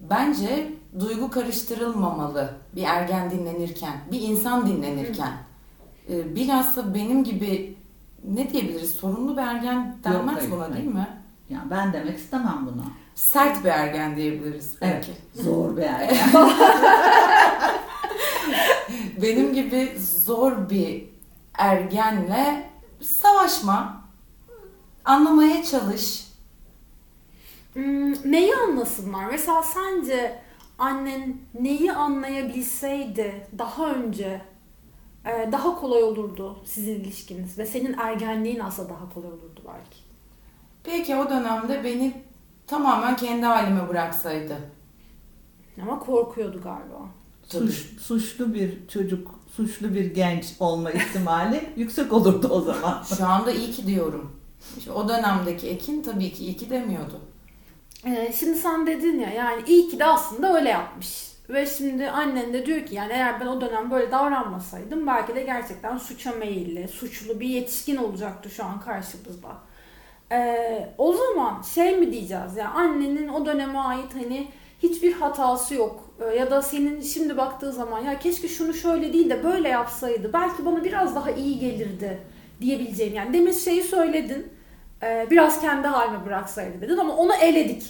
Bence 0.00 0.72
duygu 1.00 1.30
karıştırılmamalı 1.30 2.54
bir 2.76 2.82
ergen 2.82 3.30
dinlenirken, 3.30 3.96
bir 4.12 4.20
insan 4.20 4.66
dinlenirken. 4.66 5.32
E, 6.10 6.34
Bilhassa 6.34 6.94
benim 6.94 7.24
gibi 7.24 7.76
ne 8.24 8.50
diyebiliriz? 8.50 8.90
Sorunlu 8.90 9.36
bir 9.36 9.42
ergen 9.42 9.96
denmez 10.04 10.36
hayır, 10.36 10.50
buna 10.50 10.62
hayır. 10.64 10.74
değil 10.74 10.86
mi? 10.94 11.08
Ya 11.50 11.64
ben 11.70 11.92
demek 11.92 12.18
istemem 12.18 12.66
bunu. 12.72 12.84
Sert 13.18 13.64
bir 13.64 13.68
ergen 13.68 14.16
diyebiliriz 14.16 14.74
belki. 14.80 15.12
Zor 15.34 15.76
bir 15.76 15.82
ergen. 15.82 16.30
benim 19.22 19.54
gibi 19.54 19.92
zor 19.98 20.70
bir 20.70 21.04
ergenle 21.54 22.70
savaşma. 23.00 24.04
Anlamaya 25.04 25.64
çalış. 25.64 26.28
Hmm, 27.72 28.32
neyi 28.32 28.56
anlasınlar? 28.56 29.26
Mesela 29.26 29.62
sence 29.62 30.42
annen 30.78 31.36
neyi 31.60 31.92
anlayabilseydi 31.92 33.46
daha 33.58 33.90
önce 33.92 34.40
e, 35.26 35.52
daha 35.52 35.80
kolay 35.80 36.02
olurdu 36.02 36.58
sizin 36.64 36.94
ilişkiniz 36.94 37.58
ve 37.58 37.66
senin 37.66 37.92
ergenliğin 37.98 38.60
aslında 38.60 38.88
daha 38.88 39.14
kolay 39.14 39.28
olurdu 39.28 39.62
belki. 39.66 39.98
Belki 40.86 41.16
o 41.16 41.30
dönemde 41.30 41.84
beni 41.84 42.27
tamamen 42.68 43.16
kendi 43.16 43.46
halime 43.46 43.88
bıraksaydı. 43.88 44.56
Ama 45.82 45.98
korkuyordu 45.98 46.60
galiba. 46.62 46.98
Tabii. 47.48 47.72
Suç, 47.72 48.00
suçlu 48.00 48.54
bir 48.54 48.88
çocuk, 48.88 49.40
suçlu 49.56 49.94
bir 49.94 50.14
genç 50.14 50.46
olma 50.60 50.90
ihtimali 50.90 51.72
yüksek 51.76 52.12
olurdu 52.12 52.48
o 52.48 52.60
zaman. 52.60 53.02
Şu 53.18 53.26
anda 53.26 53.50
iyi 53.50 53.70
ki 53.70 53.86
diyorum. 53.86 54.32
İşte 54.78 54.92
o 54.92 55.08
dönemdeki 55.08 55.68
Ekin 55.68 56.02
tabii 56.02 56.32
ki 56.32 56.44
iyi 56.44 56.56
ki 56.56 56.70
demiyordu. 56.70 57.20
Ee, 58.06 58.32
şimdi 58.38 58.58
sen 58.58 58.86
dedin 58.86 59.20
ya 59.20 59.30
yani 59.30 59.62
iyi 59.66 59.88
ki 59.88 59.98
de 59.98 60.04
aslında 60.04 60.54
öyle 60.54 60.68
yapmış. 60.68 61.28
Ve 61.48 61.66
şimdi 61.66 62.10
annen 62.10 62.52
de 62.52 62.66
diyor 62.66 62.86
ki 62.86 62.94
yani 62.94 63.12
eğer 63.12 63.40
ben 63.40 63.46
o 63.46 63.60
dönem 63.60 63.90
böyle 63.90 64.10
davranmasaydım 64.10 65.06
belki 65.06 65.34
de 65.34 65.42
gerçekten 65.42 65.98
suça 65.98 66.32
meyilli, 66.32 66.88
suçlu 66.88 67.40
bir 67.40 67.48
yetişkin 67.48 67.96
olacaktı 67.96 68.50
şu 68.50 68.64
an 68.64 68.80
karşımızda. 68.80 69.48
Ee, 70.32 70.88
o 70.98 71.12
zaman 71.12 71.62
şey 71.62 71.96
mi 71.96 72.12
diyeceğiz 72.12 72.56
ya 72.56 72.70
annenin 72.70 73.28
o 73.28 73.46
döneme 73.46 73.78
ait 73.78 74.14
hani 74.14 74.48
hiçbir 74.82 75.12
hatası 75.12 75.74
yok. 75.74 76.10
Ee, 76.20 76.36
ya 76.36 76.50
da 76.50 76.62
senin 76.62 77.00
şimdi 77.00 77.36
baktığı 77.36 77.72
zaman 77.72 78.00
ya 78.00 78.18
keşke 78.18 78.48
şunu 78.48 78.74
şöyle 78.74 79.12
değil 79.12 79.30
de 79.30 79.44
böyle 79.44 79.68
yapsaydı 79.68 80.32
belki 80.32 80.64
bana 80.66 80.84
biraz 80.84 81.14
daha 81.14 81.30
iyi 81.30 81.58
gelirdi 81.58 82.20
diyebileceğin 82.60 83.14
yani 83.14 83.32
demin 83.32 83.52
şeyi 83.52 83.82
söyledin 83.82 84.52
ee, 85.02 85.26
biraz 85.30 85.60
kendi 85.60 85.88
halime 85.88 86.26
bıraksaydı 86.26 86.80
dedin 86.80 86.96
ama 86.96 87.16
onu 87.16 87.34
eledik. 87.34 87.82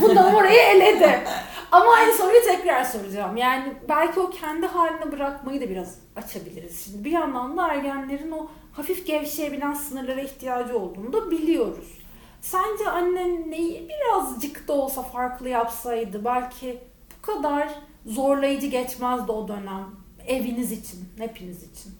Bundan 0.00 0.34
orayı 0.34 0.60
eledi. 0.60 1.20
Ama 1.72 1.92
aynı 1.92 2.12
soruyu 2.12 2.42
tekrar 2.42 2.84
soracağım. 2.84 3.36
Yani 3.36 3.74
belki 3.88 4.20
o 4.20 4.30
kendi 4.30 4.66
haline 4.66 5.12
bırakmayı 5.12 5.60
da 5.60 5.70
biraz 5.70 5.98
açabiliriz. 6.16 6.84
Şimdi 6.84 7.04
bir 7.04 7.10
yandan 7.10 7.56
da 7.56 7.68
ergenlerin 7.68 8.30
o 8.30 8.48
hafif 8.72 9.06
gevşeyebilen 9.06 9.74
sınırlara 9.74 10.20
ihtiyacı 10.20 10.78
olduğunu 10.78 11.12
da 11.12 11.30
biliyoruz. 11.30 11.98
Sence 12.40 12.90
annen 12.90 13.50
neyi 13.50 13.88
birazcık 13.88 14.68
da 14.68 14.72
olsa 14.72 15.02
farklı 15.02 15.48
yapsaydı 15.48 16.24
belki 16.24 16.78
bu 17.18 17.26
kadar 17.26 17.68
zorlayıcı 18.06 18.66
geçmezdi 18.66 19.32
o 19.32 19.48
dönem 19.48 19.86
eviniz 20.26 20.72
için, 20.72 21.08
hepiniz 21.18 21.62
için. 21.62 21.92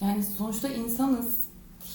Yani 0.00 0.22
sonuçta 0.22 0.68
insanız. 0.68 1.46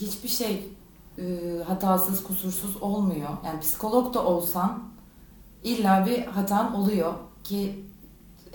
Hiçbir 0.01 0.29
şey 0.29 0.69
e, 1.17 1.23
hatasız, 1.67 2.23
kusursuz 2.23 2.81
olmuyor. 2.81 3.29
Yani 3.45 3.60
psikolog 3.60 4.13
da 4.13 4.25
olsan 4.25 4.84
illa 5.63 6.06
bir 6.06 6.26
hatan 6.26 6.76
oluyor 6.76 7.13
ki 7.43 7.86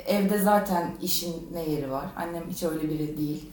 evde 0.07 0.39
zaten 0.39 0.95
işin 1.03 1.49
ne 1.53 1.71
yeri 1.71 1.91
var. 1.91 2.05
Annem 2.17 2.45
hiç 2.51 2.63
öyle 2.63 2.83
biri 2.83 3.19
değil. 3.19 3.51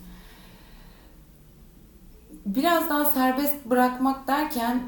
Biraz 2.46 2.90
daha 2.90 3.06
serbest 3.06 3.66
bırakmak 3.66 4.28
derken 4.28 4.84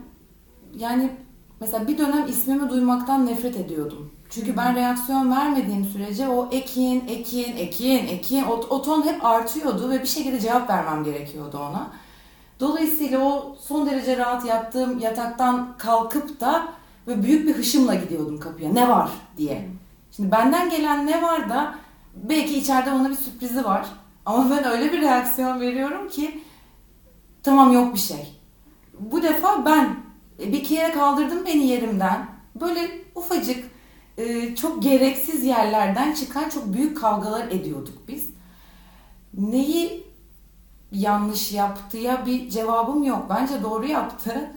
yani 0.75 1.11
mesela 1.61 1.87
bir 1.87 1.97
dönem 1.97 2.27
ismimi 2.27 2.69
duymaktan 2.69 3.25
nefret 3.25 3.55
ediyordum. 3.55 4.11
Çünkü 4.29 4.57
ben 4.57 4.75
reaksiyon 4.75 5.31
vermediğim 5.31 5.85
sürece 5.85 6.27
o 6.27 6.49
ekin, 6.51 7.07
ekin, 7.07 7.57
ekin, 7.57 8.07
ekin 8.07 8.43
o, 8.43 8.51
o 8.51 8.81
ton 8.81 9.05
hep 9.05 9.25
artıyordu 9.25 9.89
ve 9.89 10.01
bir 10.01 10.07
şekilde 10.07 10.39
cevap 10.39 10.69
vermem 10.69 11.03
gerekiyordu 11.03 11.57
ona. 11.57 11.91
Dolayısıyla 12.59 13.19
o 13.19 13.55
son 13.59 13.85
derece 13.85 14.17
rahat 14.17 14.45
yattığım 14.45 14.99
yataktan 14.99 15.77
kalkıp 15.77 16.41
da 16.41 16.67
ve 17.07 17.23
büyük 17.23 17.47
bir 17.47 17.53
hışımla 17.53 17.95
gidiyordum 17.95 18.39
kapıya. 18.39 18.73
Ne 18.73 18.89
var 18.89 19.09
diye. 19.37 19.69
Şimdi 20.11 20.31
benden 20.31 20.69
gelen 20.69 21.07
ne 21.07 21.21
var 21.21 21.49
da 21.49 21.75
belki 22.15 22.57
içeride 22.57 22.91
ona 22.91 23.09
bir 23.09 23.15
sürprizi 23.15 23.65
var. 23.65 23.85
Ama 24.25 24.49
ben 24.49 24.65
öyle 24.65 24.93
bir 24.93 25.01
reaksiyon 25.01 25.59
veriyorum 25.59 26.09
ki 26.09 26.41
tamam 27.43 27.73
yok 27.73 27.93
bir 27.93 27.99
şey. 27.99 28.39
Bu 28.99 29.23
defa 29.23 29.65
ben 29.65 29.95
e, 30.39 30.53
bir 30.53 30.63
kere 30.63 30.91
kaldırdım 30.91 31.45
beni 31.45 31.67
yerimden. 31.67 32.27
Böyle 32.55 32.91
ufacık 33.15 33.63
e, 34.17 34.55
çok 34.55 34.83
gereksiz 34.83 35.43
yerlerden 35.43 36.13
çıkan 36.13 36.49
çok 36.49 36.73
büyük 36.73 36.97
kavgalar 36.97 37.47
ediyorduk 37.47 38.07
biz. 38.07 38.29
Neyi 39.33 40.05
yanlış 40.91 41.51
yaptıya 41.51 42.25
bir 42.25 42.49
cevabım 42.49 43.03
yok. 43.03 43.25
Bence 43.29 43.63
doğru 43.63 43.85
yaptı. 43.87 44.51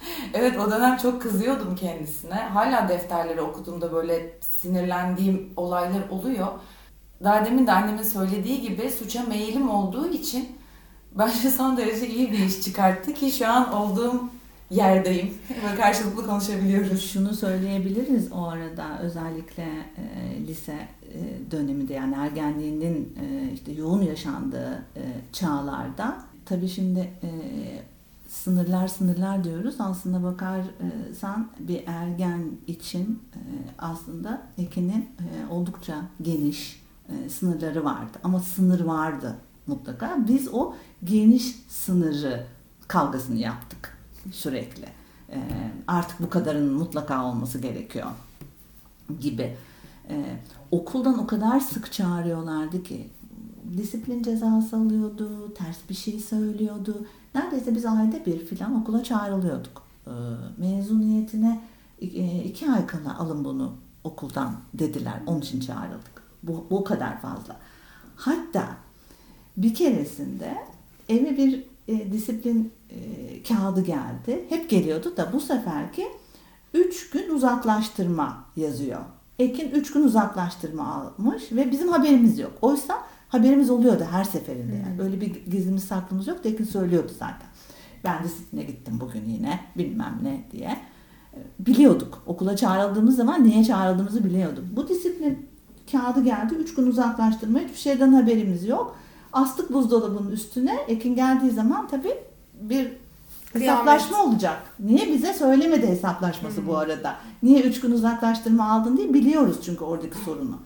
evet 0.34 0.58
o 0.58 0.70
dönem 0.70 0.96
çok 0.96 1.22
kızıyordum 1.22 1.76
kendisine. 1.76 2.34
Hala 2.34 2.88
defterleri 2.88 3.40
okuduğumda 3.40 3.92
böyle 3.92 4.32
sinirlendiğim 4.40 5.52
olaylar 5.56 6.08
oluyor. 6.10 6.46
Daha 7.24 7.44
demin 7.44 7.66
de 7.66 7.72
annemin 7.72 8.02
söylediği 8.02 8.60
gibi 8.60 8.90
suça 8.90 9.22
meyilim 9.22 9.70
olduğu 9.70 10.08
için 10.08 10.48
bence 11.18 11.50
son 11.50 11.76
derece 11.76 12.08
iyi 12.08 12.32
bir 12.32 12.38
iş 12.38 12.60
çıkarttı 12.60 13.14
ki 13.14 13.30
şu 13.30 13.48
an 13.48 13.72
olduğum 13.72 14.30
yerdeyim 14.70 15.34
ve 15.50 15.76
karşılıklı 15.76 16.26
konuşabiliyoruz. 16.26 17.10
Şunu 17.12 17.34
söyleyebiliriz 17.34 18.32
o 18.32 18.42
arada 18.42 18.98
özellikle 19.02 19.62
e, 19.62 20.46
lise 20.46 20.74
e, 21.02 21.50
döneminde 21.50 21.94
yani 21.94 22.14
ergenliğinin 22.14 23.16
e, 23.20 23.52
işte 23.52 23.72
yoğun 23.72 24.02
yaşandığı 24.02 24.84
e, 24.96 25.02
çağlarda 25.32 26.16
tabii 26.44 26.68
şimdi 26.68 27.00
e, 27.00 27.30
sınırlar 28.30 28.88
sınırlar 28.88 29.44
diyoruz 29.44 29.74
aslında 29.78 30.22
bakarsan 30.22 31.48
bir 31.58 31.82
ergen 31.86 32.50
için 32.66 33.22
e, 33.34 33.40
aslında 33.78 34.42
Ekin'in 34.58 35.08
e, 35.18 35.52
oldukça 35.52 36.02
geniş 36.22 36.82
e, 37.08 37.28
sınırları 37.28 37.84
vardı 37.84 38.18
ama 38.24 38.40
sınır 38.40 38.80
vardı 38.80 39.36
mutlaka 39.66 40.18
biz 40.28 40.48
o 40.52 40.74
geniş 41.04 41.56
sınırı 41.68 42.46
kavgasını 42.88 43.38
yaptık 43.38 43.98
sürekli. 44.32 44.86
Artık 45.86 46.20
bu 46.20 46.30
kadarın 46.30 46.72
mutlaka 46.72 47.24
olması 47.24 47.58
gerekiyor 47.58 48.06
gibi. 49.20 49.56
Okuldan 50.70 51.18
o 51.18 51.26
kadar 51.26 51.60
sık 51.60 51.92
çağırıyorlardı 51.92 52.82
ki 52.82 53.10
disiplin 53.76 54.22
cezası 54.22 54.76
alıyordu, 54.76 55.54
ters 55.54 55.76
bir 55.88 55.94
şey 55.94 56.20
söylüyordu. 56.20 57.06
Neredeyse 57.34 57.74
biz 57.74 57.86
ayda 57.86 58.26
bir 58.26 58.38
filan 58.38 58.82
okula 58.82 59.04
çağrılıyorduk. 59.04 59.82
E, 60.06 60.12
mezuniyetine 60.56 61.60
e, 62.00 62.44
iki 62.44 62.70
ay 62.70 62.86
kala 62.86 63.18
alın 63.18 63.44
bunu 63.44 63.72
okuldan 64.04 64.54
dediler. 64.74 65.22
Onun 65.26 65.40
için 65.40 65.60
çağrıldık. 65.60 66.22
Bu, 66.42 66.66
bu 66.70 66.84
kadar 66.84 67.20
fazla. 67.20 67.56
Hatta 68.16 68.66
bir 69.56 69.74
keresinde 69.74 70.58
eve 71.08 71.36
bir 71.36 71.64
e, 71.88 72.12
disiplin 72.12 72.72
e, 72.90 73.42
kağıdı 73.42 73.84
geldi. 73.84 74.44
Hep 74.48 74.70
geliyordu 74.70 75.16
da 75.16 75.32
bu 75.32 75.40
seferki 75.40 76.06
3 76.74 77.10
gün 77.10 77.34
uzaklaştırma 77.34 78.44
yazıyor. 78.56 79.00
Ekin 79.38 79.70
3 79.70 79.92
gün 79.92 80.04
uzaklaştırma 80.04 80.94
almış 80.94 81.52
ve 81.52 81.72
bizim 81.72 81.88
haberimiz 81.88 82.38
yok. 82.38 82.52
Oysa 82.62 83.04
haberimiz 83.30 83.70
oluyordu 83.70 84.04
her 84.10 84.24
seferinde. 84.24 84.76
Yani 84.76 84.98
böyle 84.98 85.20
bir 85.20 85.26
gizlimiz 85.50 85.84
saklımız 85.84 86.26
yok. 86.26 86.38
Ekin 86.44 86.64
söylüyordu 86.64 87.12
zaten. 87.18 87.48
Ben 88.04 88.24
disipline 88.24 88.62
gittim 88.62 88.94
bugün 89.00 89.24
yine 89.28 89.60
bilmem 89.76 90.18
ne 90.22 90.44
diye. 90.52 90.76
E, 91.34 91.38
biliyorduk. 91.58 92.22
Okula 92.26 92.56
çağrıldığımız 92.56 93.16
zaman 93.16 93.44
niye 93.44 93.64
çağrıldığımızı 93.64 94.24
biliyorduk. 94.24 94.64
Bu 94.76 94.88
disiplin 94.88 95.46
kağıdı 95.92 96.24
geldi. 96.24 96.54
3 96.54 96.74
gün 96.74 96.86
uzaklaştırma. 96.86 97.58
Hiçbir 97.58 97.78
şeyden 97.78 98.12
haberimiz 98.12 98.68
yok. 98.68 98.96
Astık 99.32 99.72
buzdolabının 99.72 100.30
üstüne. 100.30 100.76
Ekin 100.88 101.14
geldiği 101.14 101.50
zaman 101.50 101.88
tabii 101.88 102.14
bir 102.60 102.92
hesaplaşma 103.52 104.08
Kıyamet. 104.08 104.32
olacak. 104.32 104.62
Niye 104.80 105.08
bize 105.12 105.34
söylemedi 105.34 105.86
hesaplaşması 105.86 106.60
hmm. 106.60 106.66
bu 106.66 106.76
arada? 106.76 107.16
Niye 107.42 107.62
üç 107.62 107.80
gün 107.80 107.90
uzaklaştırma 107.90 108.72
aldın 108.72 108.96
diye 108.96 109.14
biliyoruz 109.14 109.56
çünkü 109.64 109.84
oradaki 109.84 110.18
sorunu. 110.18 110.58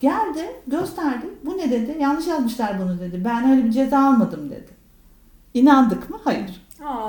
Geldi, 0.00 0.60
gösterdi. 0.66 1.26
Bu 1.44 1.58
ne 1.58 1.70
dedi? 1.70 1.96
Yanlış 2.00 2.26
yazmışlar 2.26 2.80
bunu 2.82 3.00
dedi. 3.00 3.22
Ben 3.24 3.50
öyle 3.50 3.64
bir 3.64 3.70
ceza 3.70 3.98
almadım 3.98 4.50
dedi. 4.50 4.70
İnandık 5.54 6.10
mı? 6.10 6.18
Hayır. 6.24 6.66
Aa. 6.84 7.08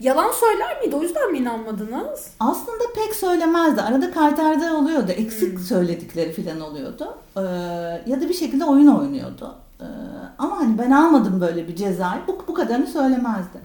Yalan 0.00 0.32
söyler 0.32 0.80
miydi? 0.80 0.96
O 0.96 1.02
yüzden 1.02 1.32
mi 1.32 1.38
inanmadınız? 1.38 2.30
Aslında 2.40 2.84
pek 2.94 3.14
söylemezdi. 3.14 3.82
Arada 3.82 4.10
karterde 4.10 4.72
oluyordu. 4.72 5.12
Eksik 5.12 5.52
hmm. 5.52 5.58
söyledikleri 5.58 6.32
falan 6.32 6.60
oluyordu. 6.60 7.18
Ee, 7.36 7.40
ya 8.06 8.20
da 8.20 8.28
bir 8.28 8.34
şekilde 8.34 8.64
oyun 8.64 8.86
oynuyordu. 8.86 9.54
Ee, 9.80 9.84
ama 10.38 10.58
hani 10.58 10.78
ben 10.78 10.90
almadım 10.90 11.40
böyle 11.40 11.68
bir 11.68 11.76
cezayı. 11.76 12.20
Bu, 12.26 12.44
bu 12.48 12.54
kadarını 12.54 12.86
söylemezdi. 12.86 13.58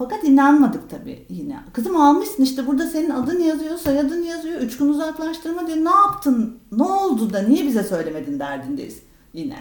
Fakat 0.00 0.24
inanmadık 0.24 0.90
tabii 0.90 1.26
yine. 1.28 1.60
Kızım 1.72 1.96
almışsın 1.96 2.42
işte 2.42 2.66
burada 2.66 2.86
senin 2.86 3.10
adın 3.10 3.40
yazıyor, 3.40 3.78
soyadın 3.78 4.22
yazıyor. 4.22 4.60
Üç 4.60 4.76
gün 4.76 4.88
uzaklaştırma 4.88 5.66
diyor. 5.66 5.78
Ne 5.78 5.90
yaptın? 5.90 6.58
Ne 6.72 6.82
oldu 6.82 7.32
da 7.32 7.42
niye 7.42 7.66
bize 7.66 7.82
söylemedin 7.82 8.38
derdindeyiz. 8.38 9.02
yine. 9.34 9.56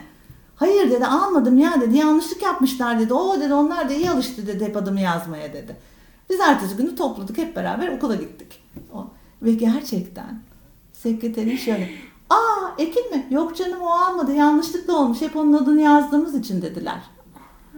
Hayır 0.56 0.92
dedi 0.92 1.06
almadım 1.06 1.58
ya 1.58 1.82
dedi 1.82 1.98
yanlışlık 1.98 2.42
yapmışlar 2.42 3.00
dedi. 3.00 3.14
O 3.14 3.40
dedi 3.40 3.54
onlar 3.54 3.90
da 3.90 3.94
iyi 3.94 4.10
alıştı 4.10 4.48
dedi 4.48 4.66
hep 4.66 4.78
adımı 4.78 5.00
yazmaya 5.00 5.54
dedi. 5.54 5.76
Biz 6.30 6.40
ertesi 6.40 6.76
günü 6.76 6.96
topladık 6.96 7.38
hep 7.38 7.56
beraber 7.56 7.88
okula 7.88 8.16
gittik. 8.16 8.64
O. 8.94 9.08
Ve 9.42 9.52
gerçekten 9.52 10.40
sekreterin 10.94 11.58
şöyle 11.58 11.90
Aa 12.30 12.72
Ekin 12.78 13.12
mi? 13.12 13.28
Yok 13.30 13.58
canım 13.58 13.82
o 13.82 13.90
almadı 13.90 14.34
yanlışlıkla 14.34 14.98
olmuş 14.98 15.22
hep 15.22 15.36
onun 15.36 15.54
adını 15.54 15.82
yazdığımız 15.82 16.36
için 16.36 16.62
dediler. 16.62 17.02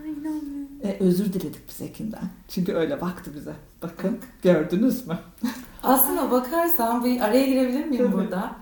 Aynen. 0.04 0.61
E, 0.84 0.98
özür 1.00 1.34
diledik 1.34 1.70
biz 1.70 1.82
Ekin'den. 1.82 2.24
Çünkü 2.48 2.74
öyle 2.74 3.02
baktı 3.02 3.32
bize. 3.36 3.54
Bakın 3.82 4.20
gördünüz 4.42 5.08
mü? 5.08 5.20
Aslına 5.84 6.32
bakarsan 6.32 7.06
bir 7.06 7.22
araya 7.22 7.46
girebilir 7.46 7.86
miyim 7.86 8.06
Tabii. 8.06 8.14
burada? 8.14 8.56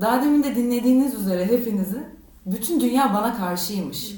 Daha 0.00 0.22
demin 0.22 0.42
de 0.42 0.56
dinlediğiniz 0.56 1.14
üzere 1.14 1.46
hepinizi 1.46 2.04
bütün 2.46 2.80
dünya 2.80 3.14
bana 3.14 3.36
karşıymış. 3.36 4.14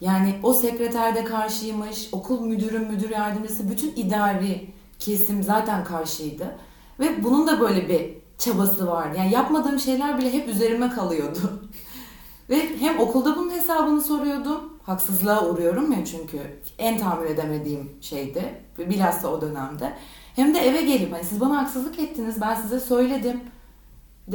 Yani 0.00 0.34
o 0.42 0.54
sekreter 0.54 1.14
de 1.14 1.24
karşıymış, 1.24 2.08
okul 2.12 2.40
müdürü, 2.40 2.78
müdür 2.78 3.10
yardımcısı, 3.10 3.70
bütün 3.70 3.92
idari 3.96 4.70
kesim 4.98 5.42
zaten 5.42 5.84
karşıydı. 5.84 6.56
Ve 7.00 7.24
bunun 7.24 7.46
da 7.46 7.60
böyle 7.60 7.88
bir 7.88 8.14
çabası 8.38 8.86
vardı. 8.86 9.16
Yani 9.18 9.32
yapmadığım 9.32 9.78
şeyler 9.78 10.18
bile 10.18 10.32
hep 10.32 10.48
üzerime 10.48 10.90
kalıyordu. 10.90 11.62
Ve 12.50 12.78
hem 12.78 12.98
okulda 13.00 13.36
bunun 13.36 13.50
hesabını 13.50 14.02
soruyordum. 14.02 14.73
Haksızlığa 14.86 15.44
uğruyorum 15.46 15.92
ya 15.92 16.04
çünkü 16.04 16.38
en 16.78 16.98
tahammül 16.98 17.30
edemediğim 17.30 17.90
şeydi. 18.00 18.42
Bilhassa 18.78 19.28
o 19.28 19.40
dönemde. 19.40 19.92
Hem 20.36 20.54
de 20.54 20.58
eve 20.58 20.82
gelip 20.82 21.12
hani 21.12 21.24
siz 21.24 21.40
bana 21.40 21.62
haksızlık 21.62 21.98
ettiniz 21.98 22.40
ben 22.40 22.54
size 22.54 22.80
söyledim. 22.80 23.40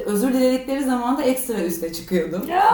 Özür 0.06 0.34
diledikleri 0.34 0.84
zaman 0.84 1.18
da 1.18 1.24
ekstra 1.24 1.54
üste 1.54 1.94
çıkıyordum. 1.94 2.48
Ya, 2.48 2.74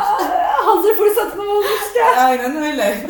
hazır 0.66 0.96
fırsatını 0.96 1.42
bulmuşken. 1.46 2.18
Aynen 2.18 2.56
öyle. 2.56 3.08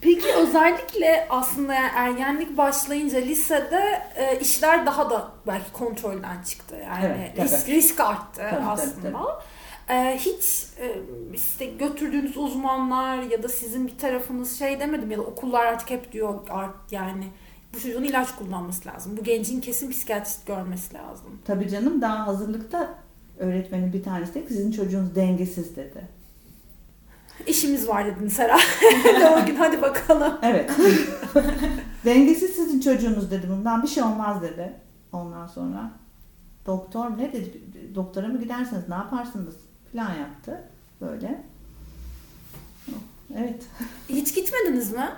Peki 0.00 0.34
özellikle 0.34 1.26
aslında 1.30 1.74
yani 1.74 1.90
ergenlik 1.94 2.56
başlayınca 2.56 3.18
lisede 3.18 4.02
e, 4.16 4.38
işler 4.40 4.86
daha 4.86 5.10
da 5.10 5.28
belki 5.46 5.72
kontrolden 5.72 6.42
çıktı. 6.42 6.76
Yani 6.84 7.04
Evet, 7.06 7.36
tabii. 7.36 7.44
risk, 7.48 7.68
risk 7.68 8.00
arttı 8.00 8.42
tabii, 8.50 8.66
aslında. 8.66 9.40
E, 9.90 10.18
hiç 10.18 10.66
e, 10.80 11.00
işte 11.34 11.66
götürdüğünüz 11.66 12.36
uzmanlar 12.36 13.22
ya 13.22 13.42
da 13.42 13.48
sizin 13.48 13.86
bir 13.86 13.98
tarafınız 13.98 14.58
şey 14.58 14.80
demedim 14.80 15.10
ya 15.10 15.18
da 15.18 15.22
okullar 15.22 15.66
artık 15.66 15.90
hep 15.90 16.12
diyor 16.12 16.34
art 16.50 16.92
yani 16.92 17.24
bu 17.74 17.80
çocuğun 17.80 18.02
ilaç 18.02 18.36
kullanması 18.36 18.88
lazım. 18.88 19.16
Bu 19.16 19.24
gencin 19.24 19.60
kesin 19.60 19.90
psikiyatrist 19.90 20.46
görmesi 20.46 20.94
lazım. 20.94 21.38
Tabii 21.44 21.68
canım 21.68 22.00
daha 22.00 22.26
hazırlıkta 22.26 22.94
öğretmenin 23.38 23.92
bir 23.92 24.02
tanesi 24.02 24.32
ki 24.32 24.44
sizin 24.48 24.72
çocuğunuz 24.72 25.14
dengesiz 25.14 25.76
dedi. 25.76 26.08
İşimiz 27.46 27.88
var 27.88 28.06
dediniz 28.06 28.38
herhalde. 28.38 28.62
o 29.42 29.46
gün 29.46 29.56
hadi 29.56 29.82
bakalım. 29.82 30.38
Evet. 30.42 30.70
dengesiz 32.04 32.50
sizin 32.50 32.80
çocuğunuz 32.80 33.30
dedi. 33.30 33.46
Bundan 33.50 33.82
bir 33.82 33.88
şey 33.88 34.02
olmaz 34.02 34.42
dedi. 34.42 34.72
Ondan 35.12 35.46
sonra 35.46 35.90
doktor 36.66 37.18
ne 37.18 37.32
dedi? 37.32 37.60
Doktora 37.94 38.28
mı 38.28 38.40
gidersiniz? 38.40 38.88
Ne 38.88 38.94
yaparsınız? 38.94 39.69
Plan 39.92 40.14
yaptı. 40.14 40.64
Böyle. 41.00 41.44
Evet. 43.36 43.66
Hiç 44.08 44.34
gitmediniz 44.34 44.92
mi? 44.92 45.08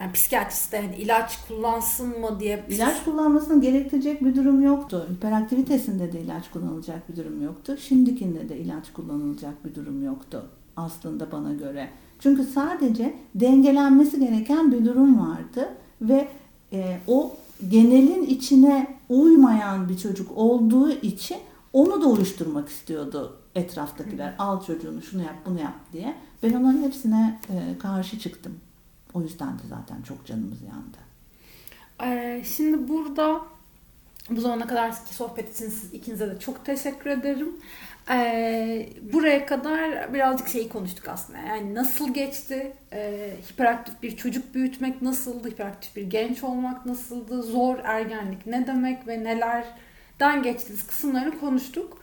Yani 0.00 0.12
psikiyatriste 0.12 0.80
hani 0.80 0.96
ilaç 0.96 1.46
kullansın 1.48 2.20
mı 2.20 2.40
diye. 2.40 2.64
İlaç 2.68 3.04
kullanmasını 3.04 3.60
gerektirecek 3.60 4.24
bir 4.24 4.36
durum 4.36 4.62
yoktu. 4.62 5.08
Hiperaktivitesinde 5.12 6.12
de 6.12 6.20
ilaç 6.20 6.50
kullanılacak 6.50 7.08
bir 7.08 7.16
durum 7.16 7.42
yoktu. 7.42 7.76
Şimdikinde 7.76 8.48
de 8.48 8.56
ilaç 8.56 8.92
kullanılacak 8.92 9.64
bir 9.64 9.74
durum 9.74 10.04
yoktu 10.04 10.46
aslında 10.76 11.32
bana 11.32 11.52
göre. 11.52 11.88
Çünkü 12.18 12.44
sadece 12.44 13.14
dengelenmesi 13.34 14.20
gereken 14.20 14.72
bir 14.72 14.84
durum 14.84 15.20
vardı 15.20 15.68
ve 16.00 16.28
e, 16.72 16.98
o 17.06 17.36
genelin 17.68 18.22
içine 18.22 18.96
uymayan 19.08 19.88
bir 19.88 19.98
çocuk 19.98 20.36
olduğu 20.36 20.90
için 20.90 21.36
onu 21.76 22.02
da 22.02 22.06
uyuşturmak 22.06 22.68
istiyordu 22.68 23.40
etraftakiler. 23.54 24.34
Al 24.38 24.64
çocuğunu 24.64 25.02
şunu 25.02 25.22
yap 25.22 25.36
bunu 25.46 25.60
yap 25.60 25.74
diye. 25.92 26.16
Ben 26.42 26.52
onların 26.52 26.82
hepsine 26.82 27.40
e, 27.48 27.78
karşı 27.78 28.18
çıktım. 28.18 28.60
O 29.14 29.22
yüzden 29.22 29.48
de 29.48 29.62
zaten 29.68 30.02
çok 30.02 30.26
canımız 30.26 30.58
yandı. 30.62 30.98
Ee, 32.02 32.44
şimdi 32.44 32.88
burada 32.88 33.40
bu 34.30 34.40
zamana 34.40 34.66
kadarki 34.66 35.14
sohbet 35.14 35.54
için 35.54 35.68
siz 35.68 35.94
ikinize 35.94 36.30
de 36.30 36.38
çok 36.38 36.64
teşekkür 36.64 37.10
ederim. 37.10 37.56
Ee, 38.10 38.88
buraya 39.12 39.46
kadar 39.46 40.14
birazcık 40.14 40.48
şeyi 40.48 40.68
konuştuk 40.68 41.08
aslında. 41.08 41.38
Yani 41.38 41.74
nasıl 41.74 42.14
geçti? 42.14 42.72
Ee, 42.92 43.36
hiperaktif 43.52 44.02
bir 44.02 44.16
çocuk 44.16 44.54
büyütmek 44.54 45.02
nasıldı? 45.02 45.48
Hiperaktif 45.48 45.96
bir 45.96 46.02
genç 46.02 46.44
olmak 46.44 46.86
nasıldı? 46.86 47.42
Zor 47.42 47.78
ergenlik 47.84 48.46
ne 48.46 48.66
demek 48.66 49.06
ve 49.06 49.24
nelerden 50.20 50.42
geçtiğiniz 50.42 50.86
kısımlarını 50.86 51.40
konuştuk. 51.40 51.98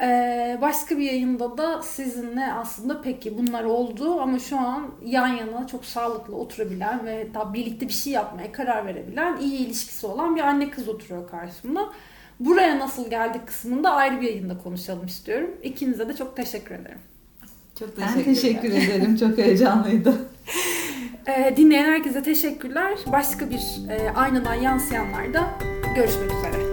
Ee, 0.00 0.58
başka 0.60 0.98
bir 0.98 1.02
yayında 1.02 1.58
da 1.58 1.82
sizinle 1.82 2.52
aslında 2.52 3.02
peki 3.02 3.38
bunlar 3.38 3.64
oldu 3.64 4.20
ama 4.20 4.38
şu 4.38 4.58
an 4.58 4.90
yan 5.04 5.26
yana 5.28 5.66
çok 5.66 5.84
sağlıklı 5.84 6.36
oturabilen 6.36 7.06
ve 7.06 7.26
daha 7.34 7.54
birlikte 7.54 7.88
bir 7.88 7.92
şey 7.92 8.12
yapmaya 8.12 8.52
karar 8.52 8.86
verebilen 8.86 9.36
iyi 9.36 9.58
ilişkisi 9.58 10.06
olan 10.06 10.36
bir 10.36 10.40
anne 10.40 10.70
kız 10.70 10.88
oturuyor 10.88 11.30
karşımda. 11.30 11.80
Buraya 12.40 12.78
nasıl 12.78 13.10
geldik 13.10 13.46
kısmında 13.46 13.90
ayrı 13.90 14.20
bir 14.20 14.26
yayında 14.26 14.58
konuşalım 14.58 15.06
istiyorum. 15.06 15.50
İkinize 15.62 16.08
de 16.08 16.16
çok 16.16 16.36
teşekkür 16.36 16.74
ederim. 16.74 16.98
Çok 17.78 17.98
Ben 17.98 18.06
teşekkürler. 18.14 18.34
teşekkür 18.34 18.68
ederim. 18.94 19.16
Çok 19.16 19.38
heyecanlıydı. 19.38 20.14
Ee, 21.26 21.54
dinleyen 21.56 21.84
herkese 21.84 22.22
teşekkürler. 22.22 22.98
Başka 23.12 23.50
bir 23.50 23.90
e, 23.90 24.10
aynadan 24.10 24.54
yansıyanlarda 24.54 25.50
görüşmek 25.96 26.30
üzere. 26.32 26.67